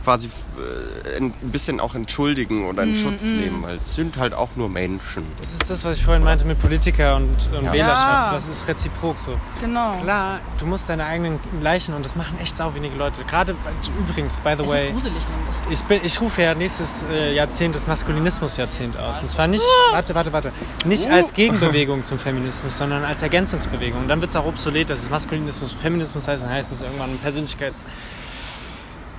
[0.07, 4.33] quasi äh, ein bisschen auch entschuldigen oder in Mm, Schutz nehmen, weil es sind halt
[4.33, 5.25] auch nur Menschen.
[5.41, 7.73] Das ist das, was ich vorhin meinte mit Politiker und, und Ja.
[7.73, 8.33] Wählerschaft.
[8.33, 9.37] Das ist reziprok so.
[9.59, 9.97] Genau.
[10.01, 13.21] Klar, du musst deine eigenen Leichen und das machen echt sau wenige Leute.
[13.29, 13.53] Gerade
[13.99, 15.71] übrigens, by the Es way, ist gruselig nämlich.
[15.71, 19.21] ich, bin, ich rufe ja nächstes äh, Jahrzehnt das Maskulinismus-Jahrzehnt aus.
[19.21, 20.53] Und zwar nicht, warte, warte, warte,
[20.85, 24.03] nicht als Gegenbewegung zum Feminismus, sondern als Ergänzungsbewegung.
[24.03, 26.81] Und dann wird es auch obsolet, dass es Maskulinismus und Feminismus heißt, dann heißt es
[26.81, 27.83] irgendwann Persönlichkeits...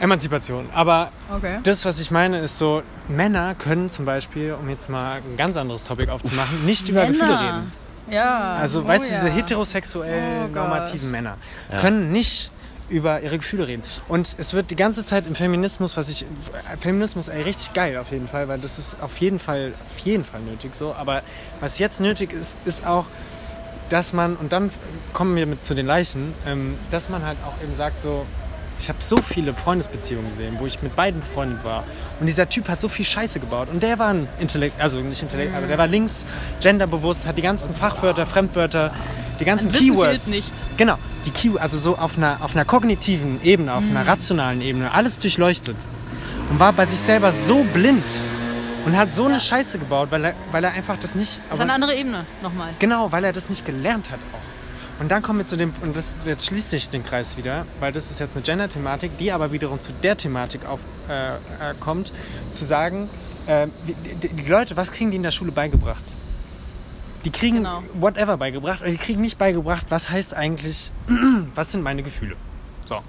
[0.01, 0.67] Emanzipation.
[0.73, 1.59] Aber Okay.
[1.63, 5.57] das, was ich meine, ist so, Männer können zum Beispiel, um jetzt mal ein ganz
[5.57, 7.41] anderes Topic aufzumachen, nicht über Gefühle Männer.
[7.43, 7.73] reden.
[8.11, 8.55] Ja.
[8.61, 9.21] Also, oh weißt du, ja.
[9.21, 11.37] diese heterosexuell Oh normativen Männer
[11.81, 12.51] können nicht
[12.89, 13.83] über ihre Gefühle reden.
[14.09, 16.25] Und es wird die ganze Zeit im Feminismus, was ich,
[16.81, 20.25] Feminismus ey, richtig geil auf jeden Fall, weil das ist auf jeden Fall, auf jeden
[20.25, 20.95] Fall nötig so.
[20.95, 21.21] Aber
[21.61, 23.05] was jetzt nötig ist, ist auch,
[23.91, 24.71] dass man, und dann
[25.13, 28.25] kommen wir mit zu den Leichen, ähm, dass man halt auch eben sagt so,
[28.81, 31.85] ich habe so viele Freundesbeziehungen gesehen, wo ich mit beiden befreundet war.
[32.21, 33.69] Und dieser Typ hat so viel Scheiße gebaut.
[33.73, 36.25] Und der war ein Intellekt, also nicht Intellekt, aber der war links,
[36.61, 38.93] genderbewusst, hat die ganzen Fachwörter, Fremdwörter,
[39.41, 40.25] die ganzen An Wissen Keywords.
[40.25, 40.55] fehlt nicht.
[40.77, 43.97] Genau, die Key, also so auf einer, auf einer kognitiven Ebene, auf Mhm.
[43.97, 45.77] einer rationalen Ebene, alles durchleuchtet.
[46.51, 48.05] Und war bei sich selber so blind
[48.87, 51.41] und hat so eine Scheiße gebaut, weil er, weil er einfach das nicht.
[51.51, 52.71] Das ist eine andere Ebene, nochmal.
[52.79, 54.39] Genau, weil er das nicht gelernt hat auch.
[55.01, 57.93] Und dann kommen wir zu dem, und das, jetzt schließt sich den Kreis wieder, weil
[57.93, 61.39] das ist jetzt eine Gender-Thematik, die aber wiederum zu der Thematik auf, äh, äh,
[61.79, 62.13] kommt,
[62.53, 63.09] zu sagen,
[63.47, 66.03] äh, die, die Leute, was kriegen die in der Schule beigebracht?
[67.25, 67.83] Die kriegen Genau.
[67.95, 70.91] whatever beigebracht, aber die kriegen nicht beigebracht, was heißt eigentlich,
[71.55, 72.37] was sind meine Gefühle?
[72.89, 72.97] So.
[72.97, 73.01] Mhm.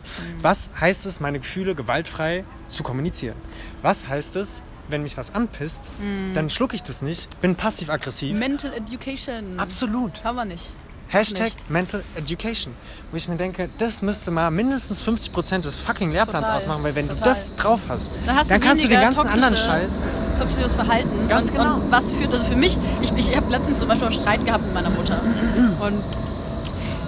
[0.42, 3.36] Was heißt es, meine Gefühle gewaltfrei zu kommunizieren?
[3.82, 6.34] Was heißt es, wenn mich was anpisst, Mhm.
[6.34, 8.38] dann schlucke ich das nicht, bin passiv-aggressiv?
[8.38, 9.60] Mental Education.
[9.60, 10.24] Absolut.
[10.24, 10.74] Haben wir nicht.
[11.10, 11.70] Hashtag Nicht.
[11.70, 12.74] Mental Education.
[13.12, 16.58] Wo ich mir denke, das müsste mal mindestens 50% des fucking Lehrplans Total.
[16.58, 17.34] ausmachen, weil wenn du Total.
[17.34, 20.04] das drauf hast, Dann hast du kannst du den ganzen anderen Scheiß.
[20.38, 21.28] toxisches Verhalten.
[21.28, 21.76] Ganz und, genau.
[21.76, 24.64] und was führt, also für mich, ich, ich habe letztens zum Beispiel auch Streit gehabt
[24.66, 25.20] mit meiner Mutter.
[25.80, 26.04] Und,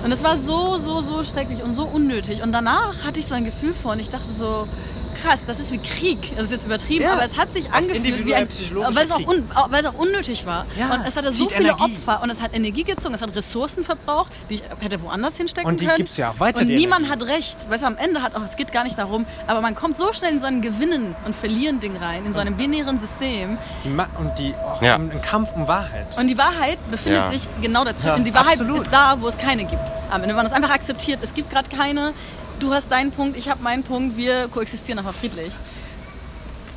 [0.04, 2.42] und es war so, so, so schrecklich und so unnötig.
[2.42, 4.68] Und danach hatte ich so ein Gefühl von, ich dachte so,
[5.12, 6.34] krass, das ist wie Krieg.
[6.36, 7.13] Das ist jetzt übertrieben, Ja.
[7.13, 8.47] aber es hat sich angefühlt wie ein,
[8.93, 10.65] weil es, auch un, weil es auch unnötig war.
[10.78, 11.84] Ja, und es hatte es so viele Energie.
[12.08, 15.69] Opfer und es hat Energie gezogen, es hat Ressourcen verbraucht, die ich hätte woanders hinstecken
[15.69, 15.97] Und die können.
[15.97, 17.21] gibt's ja auch weiter, Und die niemand Energie.
[17.24, 17.69] hat recht.
[17.69, 20.12] Weißt du, am Ende hat auch, es geht gar nicht darum, aber man kommt so
[20.13, 23.58] schnell in so ein Gewinnen und Verlieren Ding rein, in so einem binären System.
[23.84, 24.95] Die Ma und die auch Ja.
[24.95, 26.17] im, im Kampf um Wahrheit.
[26.17, 27.30] Und die Wahrheit befindet Ja.
[27.32, 28.08] sich genau dazwischen.
[28.08, 28.78] Ja, und die Wahrheit absolut.
[28.80, 29.82] ist da, wo es keine gibt.
[30.10, 32.13] Am Ende, wenn man das einfach akzeptiert, es gibt gerade keine.
[32.62, 35.54] Du hast deinen Punkt, ich habe meinen Punkt, wir koexistieren einfach friedlich.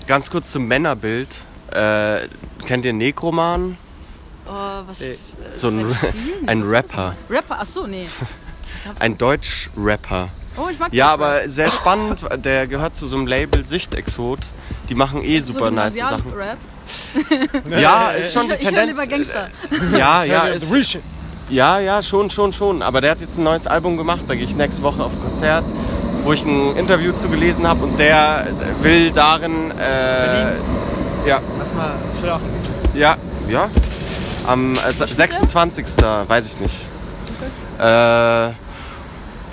[0.07, 1.29] Ganz kurz zum Männerbild.
[1.73, 2.29] Äh,
[2.67, 3.77] kennt ihr Nekroman?
[4.47, 4.51] Oh,
[4.87, 5.17] was Äh,
[5.55, 5.97] so ein-
[6.47, 7.15] ein Rapper.
[7.31, 8.07] Rapper, ach so, nee.
[8.99, 10.31] Ein Deutsch-Rapper.
[10.57, 11.49] Oh, ich mag Ja, aber Rap.
[11.49, 12.21] sehr spannend.
[12.45, 14.41] Der gehört zu so einem Label Sichtexot.
[14.89, 16.33] Die machen eh So super nice Gymnasial- Sachen.
[16.33, 16.59] Rap.
[17.71, 19.01] Ja, ist schon die Ich, ich höre Tendenz.
[19.01, 19.49] lieber Gangster.
[19.97, 20.73] Ja, ja, ist.
[21.49, 22.83] Ja, ja, schon, schon, schon.
[22.83, 24.25] Aber der hat jetzt ein neues Album gemacht.
[24.27, 25.65] Da gehe ich nächste Woche auf ein Konzert,
[26.25, 27.85] wo ich ein Interview zu gelesen habe.
[27.85, 28.47] Und der
[28.81, 29.71] will darin.
[29.73, 30.57] Äh,
[31.29, 32.41] ja, Lass mal, ich will auch.
[32.95, 33.17] ja,
[33.49, 33.71] ja.
[34.47, 35.87] Am äh, 26.
[36.27, 36.87] weiß ich nicht.
[37.79, 38.51] Äh,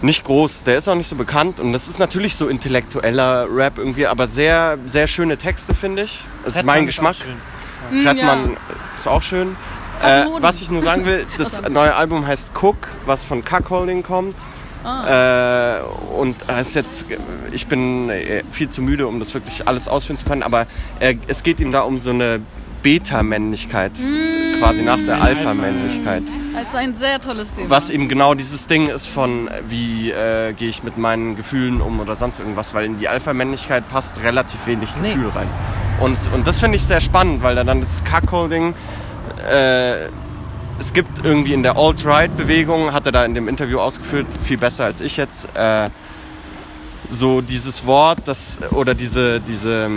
[0.02, 3.78] nicht groß, der ist auch nicht so bekannt und das ist natürlich so intellektueller Rap
[3.78, 6.24] irgendwie, aber sehr, sehr schöne Texte, finde ich.
[6.44, 7.16] Das ist mein auch Geschmack.
[7.18, 8.00] schön.
[8.00, 8.58] Mm, Trettmann
[8.96, 9.56] ist auch schön.
[10.04, 14.36] Äh, was ich nur sagen will, das neue Album heißt Cook, was von Cuckolding kommt.
[14.84, 15.78] Ah.
[15.78, 15.82] Äh,
[16.18, 17.06] und es jetzt,
[17.52, 20.66] ich bin äh, viel zu müde, um das wirklich alles ausführen zu können, aber
[21.00, 22.42] äh, es geht ihm da um so eine
[22.82, 24.58] Beta-Männlichkeit, Mm.
[24.60, 26.24] quasi nach der Alpha-Männlichkeit.
[26.60, 27.70] Es ist ein sehr tolles Thema.
[27.70, 32.00] Was eben genau dieses Ding ist von, wie äh, gehe ich mit meinen Gefühlen um
[32.00, 35.10] oder sonst irgendwas, weil in die Alpha-Männlichkeit passt relativ wenig Nee.
[35.14, 35.48] Gefühl rein.
[36.00, 38.74] Und, und das finde ich sehr spannend, weil da dann das Cuckolding,
[39.50, 40.10] äh,
[40.80, 44.86] es gibt irgendwie in der Alt-Right-Bewegung, hat er da in dem Interview ausgeführt, viel besser
[44.86, 45.86] als ich jetzt, äh,
[47.12, 49.90] so dieses Wort, das, oder diese, diese,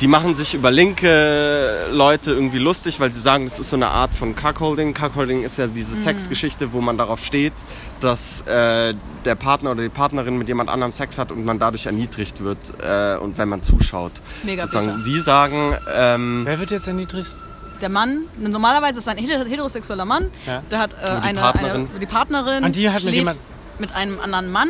[0.00, 3.88] die machen sich über linke Leute irgendwie lustig, weil sie sagen, das ist so eine
[3.88, 4.94] Art von Cuckolding.
[4.94, 7.54] Cuckolding ist ja diese Sexgeschichte, wo man darauf steht,
[8.00, 11.86] dass äh, der Partner oder die Partnerin mit jemand anderem Sex hat und man dadurch
[11.86, 14.12] erniedrigt wird äh, und wenn man zuschaut.
[14.42, 15.04] Mega Sozusagen, bitter.
[15.08, 17.34] die sagen, ähm, Wer wird jetzt erniedrigt?
[17.80, 20.62] Der Mann, normalerweise ist er ein heter- heterosexueller Mann, Ja.
[20.70, 21.88] der hat äh, die eine, Partnerin?
[21.90, 23.38] eine die Partnerin Und die hat mit schläft jemand-
[23.80, 24.68] mit einem anderen Mann,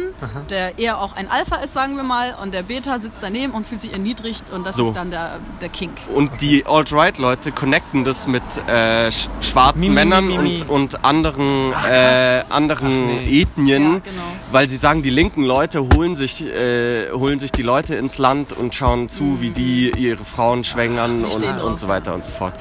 [0.51, 3.66] der eher auch ein Alpha ist, sagen wir mal, und der Beta sitzt daneben und
[3.66, 4.90] fühlt sich erniedrigt und das So.
[4.90, 5.97] ist dann der, der Kink.
[6.14, 11.05] Und die Alt-Right-Leute connecten das mit äh, sch schwarzen Mi, mi, mi, Männern und, und
[11.07, 13.40] anderen, Ach, äh, anderen Ach, nee.
[13.40, 14.23] Ethnien, Ja, genau.
[14.53, 18.53] weil sie sagen, die linken Leute holen sich, äh, holen sich die Leute ins Land
[18.53, 22.53] und schauen zu, wie die ihre Frauen schwängern und, und so weiter und so fort.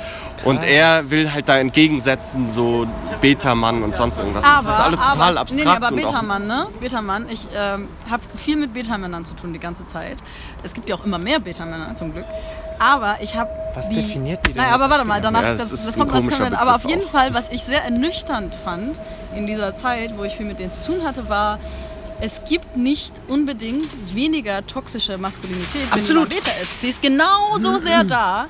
[0.43, 2.88] Und er will halt da entgegensetzen, so
[3.21, 4.43] Beta-Mann und sonst irgendwas.
[4.43, 5.65] das ist alles total aber, abstrakt.
[5.82, 6.67] Nee, nee, aber Beta-Mann, ne?
[6.80, 10.17] Beta-Mann, ich ähm, habe viel mit Beta-Männern zu tun die ganze Zeit.
[10.63, 12.26] Es gibt ja auch immer mehr Beta-Männer zum Glück.
[12.80, 13.95] Aber ich habe Was die...
[13.95, 16.12] definiert die denn jetzt aber warte mal, danach Ja, ist das das, ist das kommt
[16.12, 17.12] das komischer kommt, Aber auf jeden auch.
[17.12, 19.00] Fall, was ich sehr ernüchternd fand
[19.36, 21.60] in dieser Zeit, wo ich viel mit denen zu tun hatte, war,
[22.19, 26.30] es gibt nicht unbedingt weniger toxische Maskulinität, wenn Absolut.
[26.30, 26.71] jemand Beta ist.
[26.82, 28.47] Die ist genauso sehr da.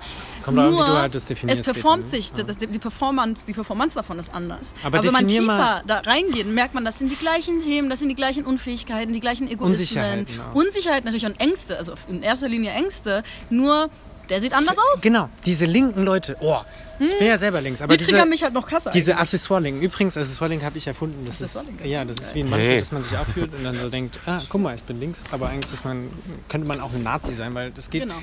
[0.48, 2.54] Kommt drauf an, wie Nur, du halt das definierst es performt später, ne?
[2.54, 4.72] sich, das, die Performance, die Performance davon ist anders.
[4.82, 8.00] Aber wenn man tiefer mal- da reingeht, merkt man, das sind die gleichen Themen, das
[8.00, 9.72] sind die gleichen Unfähigkeiten, die gleichen Egoismen.
[9.74, 10.28] Unsicherheiten.
[10.54, 13.90] Unsicherheit natürlich und Ängste, also in erster Linie Ängste, nur
[14.30, 15.02] der sieht anders aus.
[15.02, 16.36] Genau, diese linken Leute.
[16.40, 16.58] Oh,
[17.00, 18.90] ich bin ja selber links, aber Die diese, triggern mich halt noch krasser.
[18.92, 19.22] diese eigentlich.
[19.22, 19.84] Accessoire-Link.
[19.84, 21.18] Übrigens, Accessoire-Link habe ich erfunden.
[21.26, 21.86] Das ist, Accessoire-Link?
[21.86, 22.80] ja, das ist wie ein Mantel, Hey.
[22.80, 25.50] dass man sich aufführt und dann so denkt, ah, guck mal, ich bin links, aber
[25.50, 26.10] eigentlich ist man,
[26.50, 28.16] könnte man auch ein Nazi sein, weil das geht, Genau.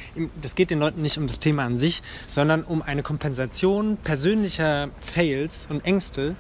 [0.43, 4.89] das geht den Leuten nicht um das Thema an sich, sondern um eine Kompensation persönlicher
[5.01, 6.35] Fails und Ängste.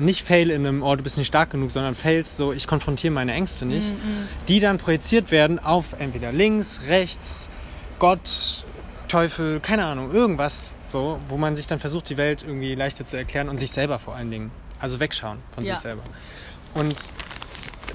[0.00, 3.12] Nicht Fail in einem, oh, du bist nicht stark genug, sondern Fails, so, ich konfrontiere
[3.12, 3.92] meine Ängste nicht,
[4.46, 7.48] die dann projiziert werden auf entweder links, rechts,
[7.98, 8.64] Gott,
[9.08, 13.16] Teufel, keine Ahnung, irgendwas, so, wo man sich dann versucht, die Welt irgendwie leichter zu
[13.16, 14.50] erklären und sich selber vor allen Dingen.
[14.80, 15.74] Also wegschauen von Ja.
[15.74, 16.02] sich selber.
[16.74, 16.94] Und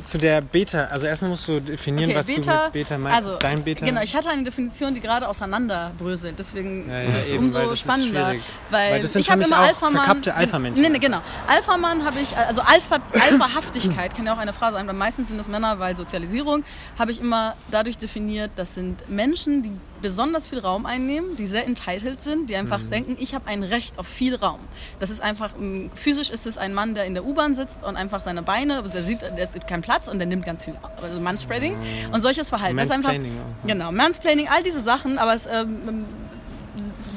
[0.05, 3.15] zu der Beta, also erstmal musst du definieren, Okay, was du Beta, mit Beta meinst.
[3.15, 3.85] also, Dein Beta.
[3.85, 6.37] Genau, ich hatte eine Definition, die gerade auseinanderbröselt.
[6.37, 8.27] Deswegen Ja, ist ja, es eben, umso weil ist spannender.
[8.27, 9.93] Weil, Weil das sind ich habe immer Alpha-Mann.
[10.05, 10.81] verkappte Alpha-Menschen.
[10.81, 11.21] Nee, nee, genau.
[11.47, 15.37] Alpha-Mann habe ich, also Alpha, Alpha-Haftigkeit kann ja auch eine Phrase sein, weil meistens sind
[15.37, 16.63] das Männer, weil Sozialisierung
[16.97, 19.71] habe ich immer dadurch definiert, das sind Menschen, die
[20.03, 23.97] besonders viel Raum einnehmen, die sehr entitled sind, die einfach denken, ich habe ein Recht
[23.97, 24.59] auf viel Raum.
[24.99, 27.95] Das ist einfach, ähm, physisch ist es ein Mann, der in der U-Bahn sitzt und
[27.95, 31.19] einfach seine Beine, der sieht, der ist kein Platz und der nimmt ganz viel, also
[31.19, 31.75] Manspreading
[32.11, 32.77] und solches Verhalten.
[32.77, 33.67] Das ist einfach, Mansplaining auch.
[33.67, 36.05] genau, Mansplaining, all diese Sachen, aber es ähm,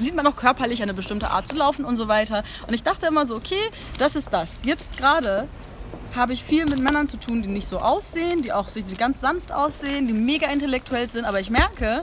[0.00, 2.44] sieht man auch körperlich eine bestimmte Art zu laufen und so weiter.
[2.66, 4.60] Und ich dachte immer so, okay, das ist das.
[4.64, 5.48] Jetzt gerade
[6.16, 8.94] habe ich viel mit Männern zu tun, die nicht so aussehen, die auch so- die
[8.96, 12.02] ganz sanft aussehen, die mega intellektuell sind, aber ich merke,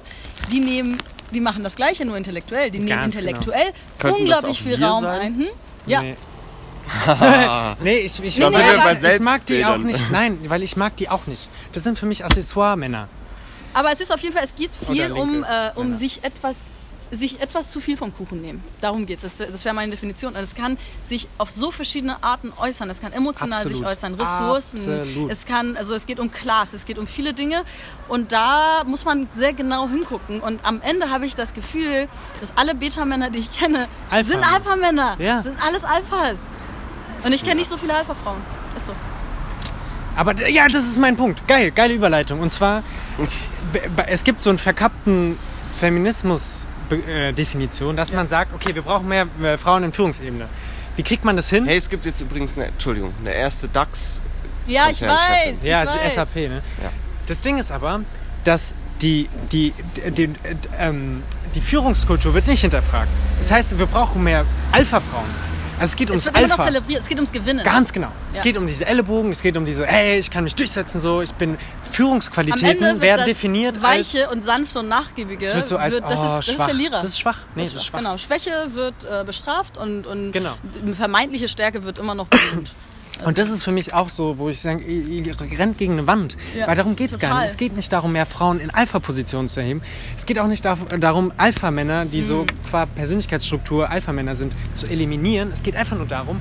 [0.51, 0.97] die nehmen,
[1.31, 2.69] die machen das Gleiche nur intellektuell.
[2.71, 3.27] Die nehmen Ganz genau.
[3.29, 5.21] intellektuell Könnten unglaublich viel Raum sein?
[5.21, 5.35] ein.
[5.39, 5.47] Hm?
[5.87, 6.15] Ja, Nee.
[7.81, 10.11] nee, ich, ich, sind wir ich, ich mag die auch nicht.
[10.11, 11.49] Nein, weil ich mag die auch nicht.
[11.71, 13.07] Das sind für mich Accessoire-Männer.
[13.73, 15.97] aber es ist auf jeden Fall, es geht viel um, äh, um Männer.
[15.97, 16.65] sich etwas
[17.15, 18.63] sich etwas zu viel vom Kuchen nehmen.
[18.81, 19.37] Darum geht es.
[19.37, 20.33] Das, das wäre meine Definition.
[20.33, 22.89] Und es kann sich auf so verschiedene Arten äußern.
[22.89, 23.77] Es kann emotional Absolut.
[23.77, 25.01] sich äußern, Ressourcen.
[25.01, 25.31] Absolut.
[25.31, 27.63] Es kann, also es geht um Class, es geht um viele Dinge.
[28.07, 30.39] Und da muss man sehr genau hingucken.
[30.39, 32.07] Und am Ende habe ich das Gefühl,
[32.39, 34.31] dass alle Beta-Männer, die ich kenne, Alpha.
[34.31, 35.15] sind Alpha-Männer.
[35.19, 35.41] Ja.
[35.41, 36.37] Sind alles Alphas.
[37.23, 38.41] Und ich kenne nicht so viele Alpha-Frauen.
[38.75, 38.93] Ist so.
[40.15, 41.47] Aber ja, das ist mein Punkt.
[41.47, 42.39] Geil, geile Überleitung.
[42.39, 42.83] Und zwar,
[44.07, 45.37] es gibt so einen verkappten
[46.89, 50.47] Feminismus-Definition, dass man sagt, okay, wir brauchen mehr äh, Frauen in Führungsebene.
[50.95, 51.65] Wie kriegt man das hin?
[51.65, 54.21] Hey, es gibt jetzt übrigens eine, Entschuldigung, eine erste DAX.
[54.67, 55.55] Ja, ich weiß.
[55.63, 56.13] Ja, ich es ist weiß.
[56.15, 56.61] SAP, ne?
[56.81, 56.89] Ja.
[57.27, 58.01] Das Ding ist aber,
[58.43, 60.29] dass die, die, die, die,
[60.79, 61.23] ähm,
[61.55, 63.09] die Führungskultur wird nicht hinterfragt.
[63.39, 65.25] Das heißt, wir brauchen mehr Alpha-Frauen.
[65.79, 66.63] Also es geht Es ums wird immer noch Alpha.
[66.65, 67.01] zelebriert.
[67.01, 67.63] Es geht ums Gewinnen.
[67.63, 68.09] Ganz genau.
[68.31, 68.43] Es Ja.
[68.43, 71.31] geht um diese Ellenbogen, es geht um diese, hey, ich kann mich durchsetzen, so, ich
[71.33, 71.57] bin
[71.91, 75.45] Führungsqualitäten das definiert weiche als und sanfte und nachgiebige.
[75.45, 76.53] es wird so als wird, das, oh, ist, das schwach.
[76.53, 77.01] ist Verlierer.
[77.01, 77.37] Das ist schwach.
[77.55, 77.99] Nee, das ist schwach.
[77.99, 80.55] Genau, Schwäche wird äh, bestraft und, und Genau.
[80.95, 82.71] vermeintliche Stärke wird immer noch belohnt.
[83.25, 86.35] Und das ist für mich auch so, wo ich sage, ihr, rennt gegen eine Wand.
[86.57, 87.49] Ja, Weil darum geht es gar nicht.
[87.51, 89.81] Es geht nicht darum, mehr Frauen in Alpha-Positionen zu erheben.
[90.17, 92.25] Es geht auch nicht dar- darum, Alpha-Männer, die Mhm.
[92.25, 95.51] so qua Persönlichkeitsstruktur Alpha-Männer sind, zu eliminieren.
[95.51, 96.39] Es geht einfach nur darum,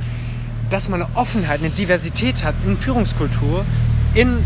[0.70, 3.64] dass man eine Offenheit, eine Diversität hat in Führungskultur,
[4.14, 4.38] in,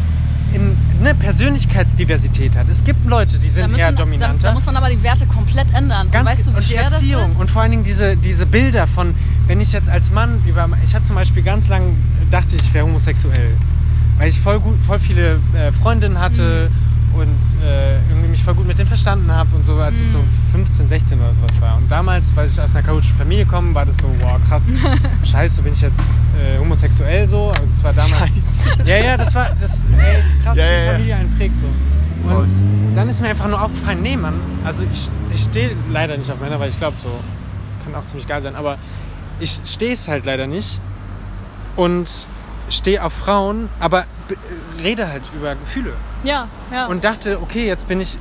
[0.52, 2.68] in eine Persönlichkeitsdiversität hat.
[2.68, 4.48] Es gibt Leute, die Da, sind müssen, eher da, dominanter.
[4.48, 6.10] da muss man aber die Werte komplett ändern.
[6.10, 7.38] Ganz weißt du, wie und die Erziehung ist?
[7.40, 9.14] und vor allen Dingen diese, diese Bilder von,
[9.46, 11.96] wenn ich jetzt als Mann über, ich hatte zum Beispiel ganz lang,
[12.30, 13.56] dachte ich, ich wäre homosexuell,
[14.18, 16.70] weil ich voll gut, voll viele äh, Freundinnen hatte
[17.14, 17.20] Mhm.
[17.20, 20.18] und äh, irgendwie mich voll gut mit denen verstanden habe und so, als ich so
[20.18, 20.28] Mhm.
[20.52, 21.76] 15, 16 oder sowas war.
[21.76, 24.70] Und damals, weil ich aus einer chaotischen Familie komme, war das so, wow, krass,
[25.24, 26.00] scheiße, bin ich jetzt
[26.38, 28.64] äh, homosexuell so, aber das war damals.
[28.64, 28.70] Scheiße.
[28.84, 30.92] Ja, ja, das war das, ey, krass, Ja, wie ja, ja.
[30.92, 31.66] Familie einen prägt so.
[32.28, 36.28] Und dann ist mir einfach nur aufgefallen, nee, Mann, also ich, ich stehe leider nicht
[36.30, 37.08] auf Männer, weil ich glaube, so
[37.84, 38.78] kann auch ziemlich geil sein, aber
[39.38, 40.80] ich stehe es halt leider nicht
[41.76, 42.08] und
[42.68, 44.04] stehe auf Frauen, aber
[44.82, 45.92] rede halt über Gefühle
[46.24, 46.86] Ja, ja.
[46.86, 48.18] und dachte, okay, jetzt bin ich,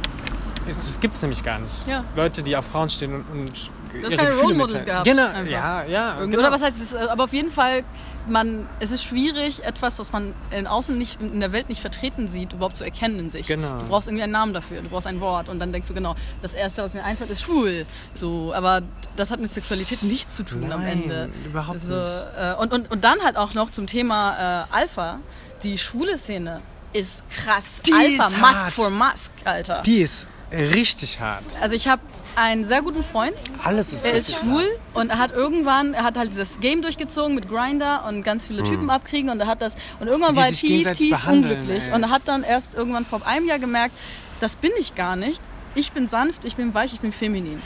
[0.68, 1.88] das gibt's nämlich gar nicht.
[1.88, 2.04] Ja.
[2.16, 3.72] Leute, die auf Frauen stehen und, und
[4.04, 5.52] hast ihre keine Gefühle Role Models gehabt, Genau, einfach.
[5.52, 6.14] ja, ja.
[6.20, 6.48] Irgendwie- genau.
[6.48, 6.94] Oder was heißt es?
[6.96, 7.84] Aber auf jeden Fall,
[8.28, 12.28] man, es ist schwierig, etwas, was man in außen nicht, in der Welt nicht vertreten
[12.28, 13.48] sieht, überhaupt zu erkennen in sich.
[13.48, 13.80] Genau.
[13.80, 16.16] Du brauchst irgendwie einen Namen dafür, du brauchst ein Wort und dann denkst du genau,
[16.42, 17.86] das erste, was mir einfällt, ist schwul.
[18.14, 18.82] So, aber
[19.16, 21.30] das hat mit Sexualität nichts zu tun am Nein, Ende.
[21.46, 22.28] überhaupt Also, nicht.
[22.38, 25.20] Äh, und, und, und dann halt auch noch zum Thema äh, Alpha,
[25.64, 26.62] die schwule Szene
[26.94, 27.82] ist krass.
[27.86, 29.82] Die Alpha, ist Musk for Musk, Alter.
[29.86, 31.44] Die ist richtig hart.
[31.62, 32.02] Also ich habe
[32.36, 36.18] einen sehr guten Freund, Alles ist er ist schwul und er hat irgendwann, er hat
[36.18, 39.76] halt dieses Game durchgezogen mit Grinder und ganz viele Typen abkriegen und er hat das
[40.00, 41.94] und irgendwann Die war er tief, tief unglücklich ey.
[41.94, 43.96] und er hat dann erst irgendwann vor einem Jahr gemerkt,
[44.40, 45.42] das bin ich gar nicht.
[45.76, 47.62] Ich bin sanft, ich bin weich, ich bin feminin.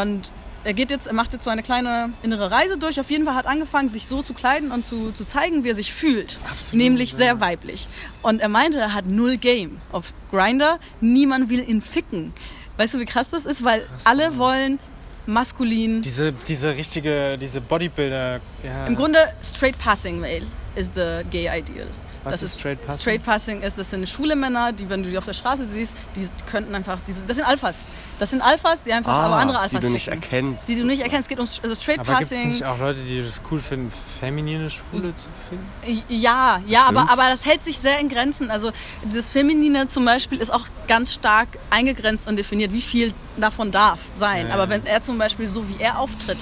[0.00, 0.30] Und
[0.68, 3.00] er geht jetzt, er macht jetzt so eine kleine innere Reise durch.
[3.00, 5.74] Auf jeden Fall hat angefangen, sich so zu kleiden und zu, zu zeigen, wie er
[5.74, 6.38] sich fühlt.
[6.44, 7.16] Absolut, nämlich ja.
[7.16, 7.88] sehr weiblich.
[8.20, 10.78] Und er meinte, er hat null Game auf Grinder.
[11.00, 12.34] Niemand will ihn ficken.
[12.76, 13.64] Weißt du, wie krass das ist?
[13.64, 14.78] Weil alle wollen
[15.24, 16.02] maskulin.
[16.02, 18.40] Diese, diese richtige, diese Bodybuilder.
[18.62, 18.86] Ja.
[18.86, 21.86] Im Grunde straight passing male is the gay ideal.
[22.24, 23.00] Was ist straight passing?
[23.00, 25.96] Straight passing ist, das sind schwule Männer, die, wenn du die auf der Straße siehst,
[26.16, 27.84] die könnten einfach, diese, das sind Alphas.
[28.18, 30.22] Das sind Alphas, die einfach aber andere Ah, die Alphas du nicht ficken.
[30.22, 30.68] erkennst.
[30.68, 31.22] Die du nicht erkennst.
[31.22, 32.48] Es geht um also straight aber gibt es passing.
[32.48, 36.02] nicht auch Leute, die das cool finden, feminine Schwule zu finden?
[36.08, 36.98] Ja, ja, Stimmt.
[36.98, 38.50] aber, aber das hält sich sehr in Grenzen.
[38.50, 38.72] Also
[39.12, 44.00] das Feminine zum Beispiel ist auch ganz stark eingegrenzt und definiert, wie viel davon darf
[44.16, 44.48] sein.
[44.48, 46.38] Ja, aber wenn er zum Beispiel so wie er auftritt,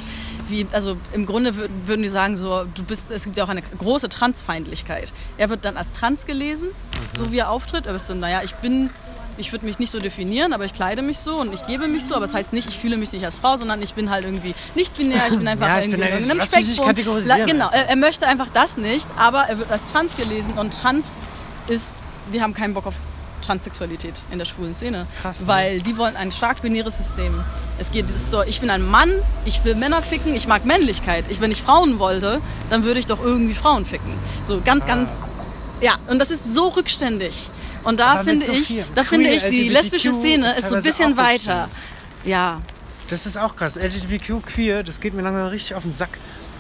[0.49, 3.49] wie, also im Grunde wür- würden die sagen so, du bist, es gibt ja auch
[3.49, 5.13] eine große Transfeindlichkeit.
[5.39, 7.17] Er wird dann als trans gelesen, Mhm.
[7.19, 7.87] so wie er auftritt.
[7.87, 8.91] Er ist so, naja, ich bin,
[9.39, 12.05] ich würde mich nicht so definieren, aber ich kleide mich so und ich gebe mich
[12.05, 12.15] so.
[12.15, 14.55] Aber das heißt nicht, ich fühle mich nicht als Frau, sondern ich bin halt irgendwie
[14.75, 17.19] nicht binär, ich bin einfach Ja, irgendwie bin- in irgendeinem Spektrum.
[17.27, 20.73] La- genau, er, er möchte einfach das nicht, aber er wird als trans gelesen und
[20.73, 21.17] trans
[21.69, 21.93] ist,
[22.33, 22.95] die haben keinen Bock auf
[23.47, 25.47] Transsexualität in der schwulen Szene, Krass, ne?
[25.47, 27.43] weil die wollen ein stark binäres System.
[27.79, 29.11] Es geht es so, ich bin ein Mann,
[29.45, 31.25] ich will Männer ficken, ich mag Männlichkeit.
[31.29, 34.15] Ich, wenn ich Frauen wollte, dann würde ich doch irgendwie Frauen ficken.
[34.45, 35.09] So ganz, ganz,
[35.81, 35.93] ja.
[36.09, 37.51] Und das ist so rückständig.
[37.85, 38.85] Und da finde so ich, viel.
[38.95, 41.69] da finde Queer, ich die LGBTQ lesbische Szene ist ist so ein bisschen weiter.
[42.25, 42.61] Ja,
[43.09, 43.77] Das ist auch krass.
[43.77, 46.11] LGBTQ queer, das geht mir langsam richtig auf den Sack,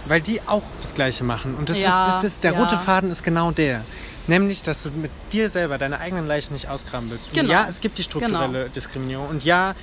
[0.04, 1.56] weil die auch das Gleiche machen.
[1.56, 2.58] Und das Ja, ist das, das, der ja.
[2.60, 3.84] rote Faden ist genau der.
[4.28, 7.28] Nämlich, dass du mit dir selber deine eigenen Leichen nicht ausgraben willst.
[7.28, 7.52] Und Genau.
[7.52, 9.28] ja, es gibt die strukturelle Diskriminierung.
[9.28, 9.74] Und ja,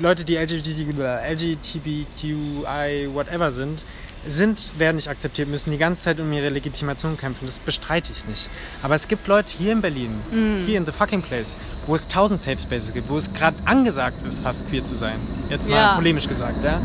[0.00, 0.98] Leute, die LGBT,
[1.30, 3.82] LGBTQI, whatever sind,
[4.24, 7.44] sind, werden nicht akzeptiert, müssen die ganze Zeit um ihre Legitimation kämpfen.
[7.46, 8.50] Das bestreite ich nicht.
[8.82, 10.64] Aber es gibt Leute hier in Berlin, Mm.
[10.64, 11.56] hier in the fucking place,
[11.86, 15.16] wo es tausend Safe Spaces gibt, wo es gerade angesagt ist, fast queer zu sein.
[15.48, 15.94] Jetzt mal Ja.
[15.94, 16.80] polemisch gesagt, ja.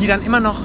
[0.00, 0.58] Die dann immer noch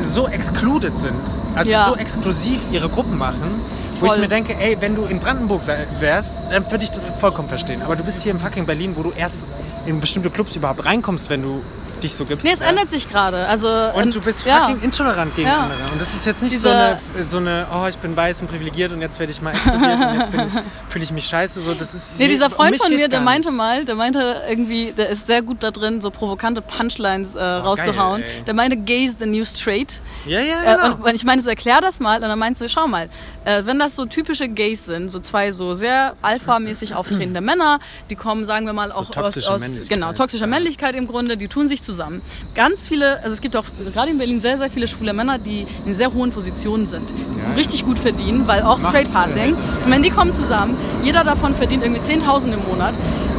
[0.00, 1.18] so excluded sind,
[1.56, 1.86] also Ja.
[1.88, 3.60] so exklusiv ihre Gruppen machen,
[4.00, 7.48] wo ich mir denke, ey, wenn du in Brandenburg wärst, dann würde ich das vollkommen
[7.48, 7.82] verstehen.
[7.82, 9.44] Aber du bist hier in fucking Berlin, wo du erst
[9.86, 11.62] in bestimmte Clubs überhaupt reinkommst, wenn du
[12.02, 12.44] dich so gibst.
[12.44, 12.66] nee, es ja.
[12.66, 13.46] ändert sich gerade.
[13.46, 14.68] Also Und du bist ja.
[14.68, 15.62] fucking intolerant gegen Ja.
[15.62, 15.78] andere.
[15.92, 16.68] Und das ist jetzt nicht Diese- so,
[17.16, 20.32] eine, so eine, oh, ich bin weiß und privilegiert und jetzt werde ich mal explodiert
[20.32, 21.60] und jetzt fühle ich mich scheiße.
[21.62, 24.92] So, das ist, Nee, dieser um Freund von mir, der meinte mal, der meinte irgendwie,
[24.92, 28.20] der ist sehr gut da drin, so provokante Punchlines äh, rauszuhauen.
[28.22, 30.00] geil, der meinte, gay is the new straight.
[30.26, 30.86] Ja, ja, Äh, genau.
[30.94, 32.16] und, und ich meine, so erklär das mal.
[32.16, 33.08] Und dann meinst du, schau mal,
[33.44, 37.78] äh, wenn das so typische Gays sind, so zwei so sehr alpha-mäßig auftretende Männer,
[38.10, 40.50] die kommen, sagen wir mal, auch aus, toxische aus Männlichkeit, genau, toxischer ja.
[40.50, 42.20] Männlichkeit im Grunde, die tun sich zusammen.
[42.54, 45.66] Ganz viele, also es gibt auch gerade in Berlin sehr, sehr viele schwule Männer, die
[45.86, 49.54] in sehr hohen Positionen sind, die richtig gut verdienen, weil auch Macht- Straight Passing.
[49.84, 52.94] Und wenn die kommen zusammen, jeder davon verdient irgendwie 10.000 im Monat.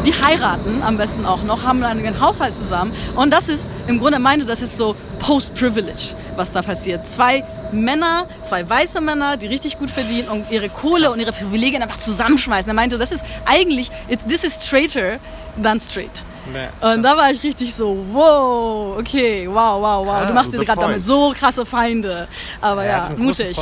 [0.06, 2.92] Die heiraten am besten auch noch, haben dann einen Haushalt zusammen.
[3.16, 7.08] Und das ist, im Grunde meinte, das ist so Post-Privilege, was da passiert.
[7.08, 11.84] Zwei Männer, zwei weiße Männer, die richtig gut verdienen und ihre Kohle und ihre Privilegien
[11.84, 12.68] einfach zusammenschmeißen.
[12.70, 15.20] Er meinte, das ist eigentlich, it's, this is straighter
[15.62, 16.24] than straight.
[16.54, 16.94] Nee.
[16.94, 20.20] Und da war ich richtig so, wow, okay, wow, wow, wow.
[20.20, 22.28] Du Krass, machst dir the gerade damit so krasse Feinde.
[22.62, 23.58] Aber Er ja, großen mutig.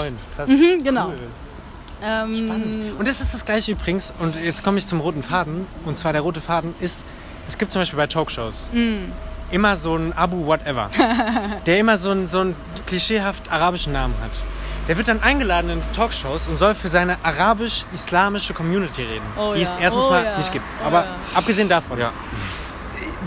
[0.48, 1.08] Mhm, genau.
[1.08, 1.18] Cool.
[2.04, 4.14] Ähm, Und das ist das gleiche übrigens.
[4.20, 5.66] Und jetzt komme ich zum roten Faden.
[5.86, 7.04] Und zwar der rote Faden ist,
[7.48, 9.12] es gibt zum Beispiel bei Talkshows Mm.
[9.52, 10.90] immer so einen Abu Whatever,
[11.66, 14.32] der immer so einen, so einen klischeehaft arabischen Namen hat.
[14.88, 19.62] Der wird dann eingeladen in Talkshows und soll für seine arabisch-islamische Community reden, Oh die
[19.62, 20.64] es ja, erstens oh mal ja, nicht gibt.
[20.84, 21.16] oh Aber ja.
[21.36, 22.12] abgesehen davon, Ja.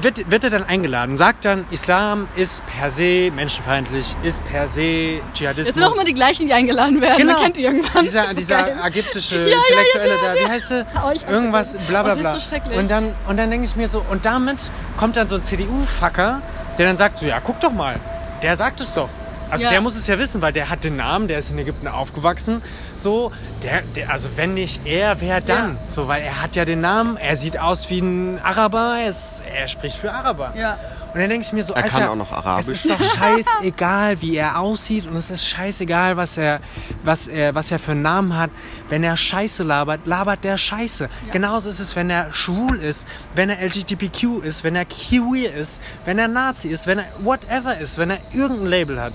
[0.03, 5.21] Wird, wird er dann eingeladen, sagt dann, Islam ist per se menschenfeindlich, ist per se
[5.35, 5.69] Dschihadismus.
[5.69, 7.17] es sind auch immer die gleichen, die eingeladen werden.
[7.19, 7.35] Genau.
[7.35, 8.03] Man kennt die irgendwann.
[8.05, 10.45] Dieser, dieser ägyptische ja, ja, Intellektuelle der, da, der.
[10.45, 10.87] wie heißt er?
[11.05, 12.37] Oh, Irgendwas, bla bla Oh, das bla.
[12.37, 12.79] ist so schrecklich.
[12.79, 16.43] und dann, und dann denke ich mir so, und damit kommt dann so ein CDU-Fucker,
[16.79, 18.01] der dann sagt so, ja, guck doch mal,
[18.43, 19.09] der sagt es doch.
[19.51, 19.71] Also Ja.
[19.71, 22.63] der muss es ja wissen, weil der hat den Namen, der ist in Ägypten aufgewachsen.
[22.95, 23.33] So,
[23.63, 25.75] der, der also wenn nicht er, wer dann?
[25.75, 25.81] Ja.
[25.89, 29.43] So, weil er hat ja den Namen, er sieht aus wie ein Araber, er, ist,
[29.53, 30.53] er spricht für Araber.
[30.57, 30.79] Ja.
[31.13, 32.69] Und dann denke ich mir so, Er Alter, kann auch noch Arabisch.
[32.69, 36.61] Es ist doch scheißegal, wie er aussieht und es ist scheißegal, was er,
[37.03, 38.51] was er, was er für einen Namen hat.
[38.89, 41.09] Wenn er Scheiße labert, labert der Scheiße.
[41.33, 45.81] Genauso ist es, wenn er schwul ist, wenn er LGBTQ ist, wenn er queer ist,
[46.05, 49.15] wenn er Nazi ist, wenn er whatever ist, wenn er irgendein Label hat.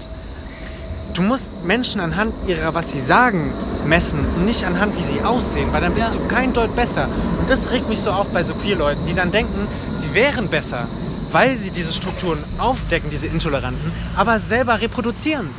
[1.15, 3.54] Du musst Menschen anhand ihrer, was sie sagen,
[3.86, 6.19] messen und nicht anhand, wie sie aussehen, weil dann bist Ja.
[6.19, 7.08] du kein Deut besser.
[7.39, 10.88] Und das regt mich so auf bei so Queer-Leuten, die dann denken, sie wären besser,
[11.32, 15.51] weil sie diese Strukturen aufdecken, diese Intoleranten, aber selber reproduzieren.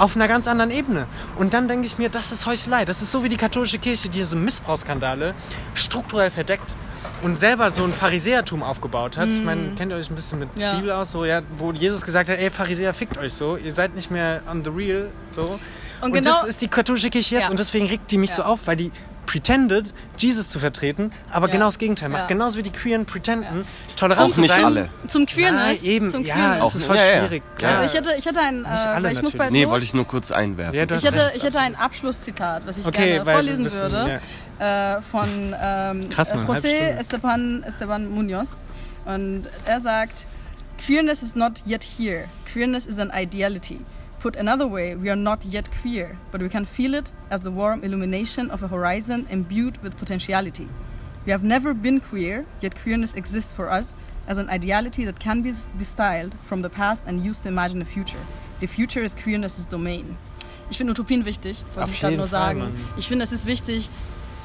[0.00, 1.06] Auf einer ganz anderen Ebene.
[1.36, 2.84] Und dann denke ich mir, das ist Heuchelei.
[2.86, 5.34] Das ist so wie die katholische Kirche, die diese Missbrauchsskandale
[5.74, 6.74] strukturell verdeckt
[7.22, 9.28] und selber so ein Pharisäertum aufgebaut hat.
[9.28, 10.74] Ich meine, kennt ihr euch ein bisschen mit Ja.
[10.76, 13.94] Bibel aus, so, ja, wo Jesus gesagt hat, ey, Pharisäer, fickt euch so, ihr seid
[13.94, 15.58] nicht mehr on the real, so.
[16.00, 17.50] Und, genau- das ist die katholische Kirche jetzt Ja.
[17.50, 18.48] und deswegen regt die mich so Ja.
[18.48, 18.90] auf, weil die
[19.30, 21.52] pretended, Jesus zu vertreten, aber Ja.
[21.52, 22.22] genau das Gegenteil macht.
[22.22, 22.26] Ja.
[22.26, 23.64] Genauso wie die Queeren pretenden,
[23.96, 24.64] tolerant Auch zu nicht sein.
[24.64, 24.88] alle.
[25.06, 25.82] Zum Queerness.
[25.82, 27.18] Nein, eben, Zum ja, es ist voll Ja, ja.
[27.28, 27.42] schwierig.
[27.60, 27.68] Ja.
[27.78, 30.32] Also ich hätte, ich hätte ein, äh, alle ich muss Nee, wollte ich nur kurz
[30.32, 30.74] einwerfen.
[30.74, 31.56] Ja, Ich hätte, recht, ich absolut.
[31.56, 34.20] ein Abschlusszitat, was ich Okay, gerne vorlesen müssen- würde,
[34.58, 35.28] äh, von
[35.62, 36.98] ähm, Krass, Mann, José.
[36.98, 38.62] Esteban, Esteban Munoz.
[39.04, 40.26] Und er sagt,
[40.84, 42.24] Queerness is not yet here.
[42.52, 43.78] Queerness is an ideality.
[44.20, 47.50] Put another way, we are not yet queer, but we can feel it as the
[47.50, 50.68] warm illumination of a horizon imbued with potentiality.
[51.24, 53.94] We have never been queer, yet queerness exists for us
[54.28, 57.86] as an ideality that can be distilled from the past and used to imagine a
[57.86, 58.20] future.
[58.60, 60.18] The future is queerness's domain.
[60.70, 62.58] Ich finde Utopien wichtig, wollte Auf ich gerade nur Fall, sagen.
[62.60, 62.72] Mann.
[62.98, 63.88] Ich finde, es ist wichtig,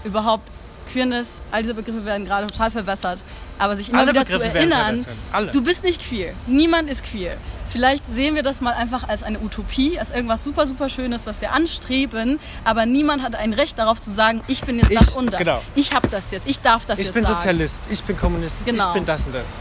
[0.05, 0.49] überhaupt
[0.85, 3.21] Queerness, all diese Begriffe werden gerade total verwässert,
[3.59, 5.05] aber sich immer Alle wieder Begriffe zu erinnern,
[5.51, 7.37] du bist nicht queer, niemand ist queer.
[7.69, 11.41] Vielleicht sehen wir das mal einfach als eine Utopie, als irgendwas super, super Schönes, was
[11.41, 15.09] wir anstreben, aber niemand hat ein Recht darauf zu sagen, ich bin jetzt Ich- das
[15.09, 15.39] und das.
[15.39, 15.61] genau.
[15.75, 17.35] Ich habe das jetzt, ich darf das Ich jetzt bin sagen.
[17.35, 18.87] Sozialist, ich bin Kommunist, Genau.
[18.87, 19.55] ich bin das und das.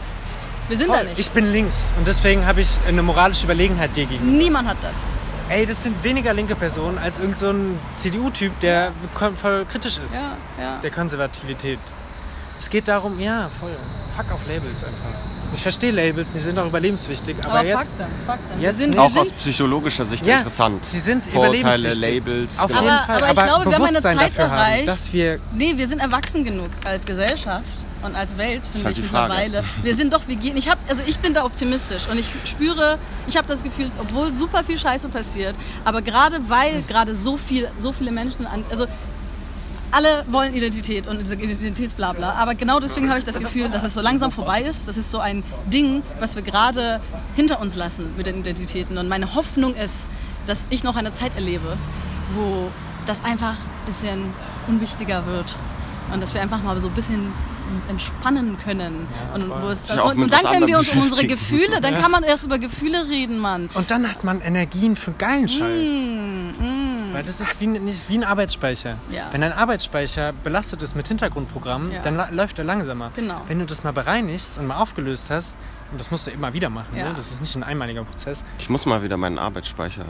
[0.67, 1.03] Wir sind da Voll.
[1.05, 1.19] nicht.
[1.19, 4.31] Ich bin links und deswegen habe ich eine moralische Überlegenheit dir gegenüber.
[4.37, 4.95] Niemand hat das.
[5.49, 8.91] Ey, das sind weniger linke Personen als irgendein so ein CDU-Typ, der
[9.35, 10.15] voll kritisch ist.
[10.15, 10.79] Ja, ja.
[10.81, 11.77] Der Konservativität.
[12.57, 13.75] Es geht darum, ja, voll.
[14.17, 15.19] Fuck auf Labels einfach.
[15.53, 17.97] Ich verstehe Labels, die sind auch überlebenswichtig, aber, Aber jetzt.
[17.97, 18.61] Fakten, Fakten.
[18.61, 18.97] jetzt wir sind, nicht.
[18.97, 20.83] wir Auch sind, aus psychologischer Sicht Ja, interessant.
[20.83, 21.59] sie sind Vorurteile,
[21.93, 22.25] überlebenswichtig.
[22.25, 22.59] Labels.
[22.59, 22.81] Auf genau.
[22.81, 23.15] jeden Aber- Fall.
[23.17, 24.87] aber ich glaube, wir haben eine Zeit dafür haben, erreicht.
[24.87, 27.63] dass wir Nee, wir sind erwachsen genug als Gesellschaft
[28.05, 29.33] und als Welt, finde halt ich Frage.
[29.33, 29.63] mittlerweile.
[29.83, 32.97] Wir sind doch, wir gehen, ich hab, also ich bin da optimistisch und ich spüre,
[33.27, 37.69] ich habe das Gefühl, obwohl super viel Scheiße passiert, aber gerade weil gerade so viel,
[37.77, 38.85] so viele Menschen an, also
[39.91, 44.01] alle wollen Identität und Identitätsblabla, aber genau deswegen habe ich das Gefühl, dass es so
[44.01, 44.87] langsam vorbei ist.
[44.89, 46.99] Das ist so ein Ding, was wir gerade
[47.35, 48.97] hinter uns lassen mit den Identitäten.
[48.97, 50.09] Und meine Hoffnung ist,
[50.47, 51.77] dass ich noch eine Zeit erlebe,
[52.33, 52.69] wo
[53.05, 54.33] das einfach ein bisschen
[54.67, 55.55] unwichtiger wird
[56.11, 57.31] und dass wir einfach mal so ein bisschen
[57.73, 59.07] uns entspannen können.
[59.33, 61.25] und, wo es und, und dann können wir uns um unsere.
[61.25, 63.69] Gefühle, dann kann man erst über Gefühle reden, Mann.
[63.73, 65.89] Und dann hat man Energien für geilen Scheiß.
[65.89, 68.97] Mm, Weil das ist wie, ein- nicht, wie ein Arbeitsspeicher.
[69.11, 69.27] Ja.
[69.31, 72.01] Wenn ein Arbeitsspeicher belastet ist mit Hintergrundprogrammen, Ja.
[72.03, 73.11] dann läuft er langsamer.
[73.15, 73.41] Genau.
[73.47, 75.55] Wenn du das mal bereinigst und mal aufgelöst hast,
[75.91, 77.09] und das musst du immer wieder machen, Ja.
[77.09, 77.13] ne?
[77.15, 78.43] das ist nicht ein einmaliger Prozess.
[78.59, 80.05] Ich muss mal wieder meinen Arbeitsspeicher.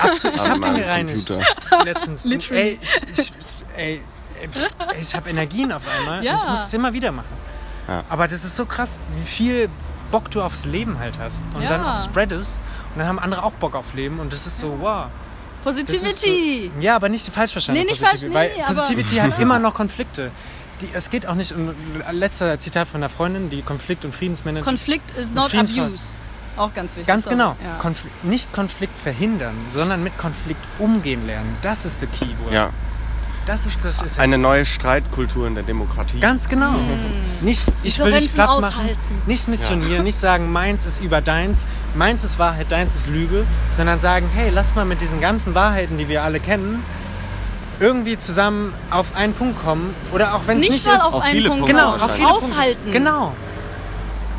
[0.00, 1.26] Absolut, ich habe den gereinigt.
[1.28, 1.84] Computer.
[1.84, 2.24] Letztens.
[2.26, 2.60] Literally.
[2.62, 2.78] Ey,
[3.12, 4.00] ich, ich, ey,
[5.00, 6.32] ich habe Energien auf einmal Ja.
[6.32, 7.26] und ich muss es immer wieder machen.
[7.88, 8.04] Ja.
[8.08, 9.68] Aber das ist so krass, wie viel
[10.10, 11.70] Bock du aufs Leben halt hast und Ja.
[11.70, 12.60] dann auch spreadest
[12.94, 15.06] und dann haben andere auch Bock auf Leben und das ist so, wow.
[15.64, 16.70] Positivity!
[16.74, 17.80] So, ja, aber nicht falsch verstanden.
[17.82, 20.30] Nee, nicht Positivity, falsch, nee, weil aber- Positivity hat immer noch Konflikte.
[20.80, 21.72] Die, es geht auch nicht um
[22.10, 24.64] letzter Zitat von einer Freundin, die Konflikt- und Friedensmanager.
[24.64, 25.86] Konflikt is not Friedensfall.
[25.86, 26.04] abuse.
[26.56, 27.06] Auch ganz wichtig.
[27.06, 27.56] Ganz genau.
[27.64, 27.76] Ja.
[27.80, 31.56] Konf nicht Konflikt verhindern, sondern mit Konflikt umgehen lernen.
[31.62, 32.52] Das ist the Keyword.
[32.52, 32.70] Ja.
[33.46, 34.00] Das ist das.
[34.02, 36.20] Ist Eine neue Streitkultur in der Demokratie.
[36.20, 36.74] Ganz genau.
[37.40, 38.98] Nicht, ich will dich platt machen, aushalten.
[39.26, 41.66] nicht missionieren, nicht sagen, meins ist über deins,
[41.96, 43.44] meins ist Wahrheit, deins ist Lüge,
[43.76, 46.84] sondern sagen, hey, lass mal mit diesen ganzen Wahrheiten, die wir alle kennen,
[47.80, 49.92] irgendwie zusammen auf einen Punkt kommen.
[50.12, 51.02] Oder auch wenn es Nicht nicht, mal ist.
[51.04, 52.02] auf, Auf einen viele Punkt genau, kommen.
[52.02, 52.74] auf viele Aushalten.
[52.82, 52.92] Punkte.
[52.92, 53.34] Genau,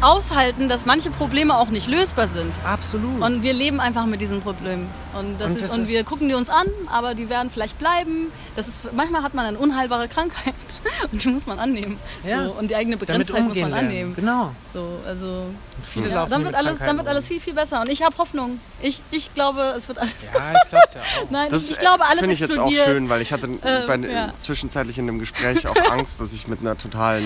[0.04, 2.54] Aushalten, dass manche Probleme auch nicht lösbar sind.
[2.66, 3.22] absolut.
[3.22, 4.90] Und wir leben einfach mit diesen Problemen.
[5.18, 7.50] Und, das Und ist, das und ist- wir gucken die uns an, aber die werden
[7.52, 8.32] vielleicht bleiben.
[8.56, 10.54] Das ist, manchmal hat man eine unheilbare Krankheit
[11.12, 11.98] und die muss man annehmen.
[12.28, 12.46] Ja.
[12.46, 13.88] So, und die eigene Begrenztheit muss man lernen.
[13.88, 14.16] annehmen.
[14.16, 14.52] Genau.
[14.74, 15.46] So, also,
[15.92, 17.82] Viele ja, laufen dann, wird alles, dann wird alles viel, viel besser.
[17.82, 18.60] Und ich habe Hoffnung.
[18.82, 20.42] Ich, ich glaube, es wird alles gut.
[20.42, 21.30] Ja, ich glaub's ja auch.
[21.30, 23.48] Nein, Das ich glaube, alles finde ich jetzt auch schön, weil ich hatte
[23.88, 24.34] bei, ja.
[24.36, 27.24] zwischenzeitlich in dem Gespräch auch Angst, dass ich mit einer totalen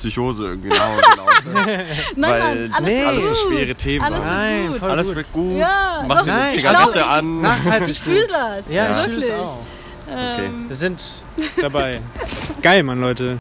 [0.00, 1.50] Psychose irgendwie nach Hause laufe.
[2.16, 3.04] Nein, weil nein, alles, das Nee.
[3.04, 3.54] alles so gut.
[3.54, 4.36] schwere Themen Alles waren.
[4.38, 4.80] Nein, wird gut.
[4.80, 5.16] voll Alles gut.
[5.16, 7.40] wird gut, Ja, mach dir eine Nein, ich Zigarette glaub, an.
[7.42, 8.64] Nachhaltig Ich fühle das.
[8.68, 9.24] Ja, ich wirklich.
[9.26, 9.58] fühle es auch.
[10.12, 10.50] Okay.
[10.66, 11.02] Wir sind
[11.60, 12.00] dabei.
[12.62, 13.24] Geil, Mann, Leute.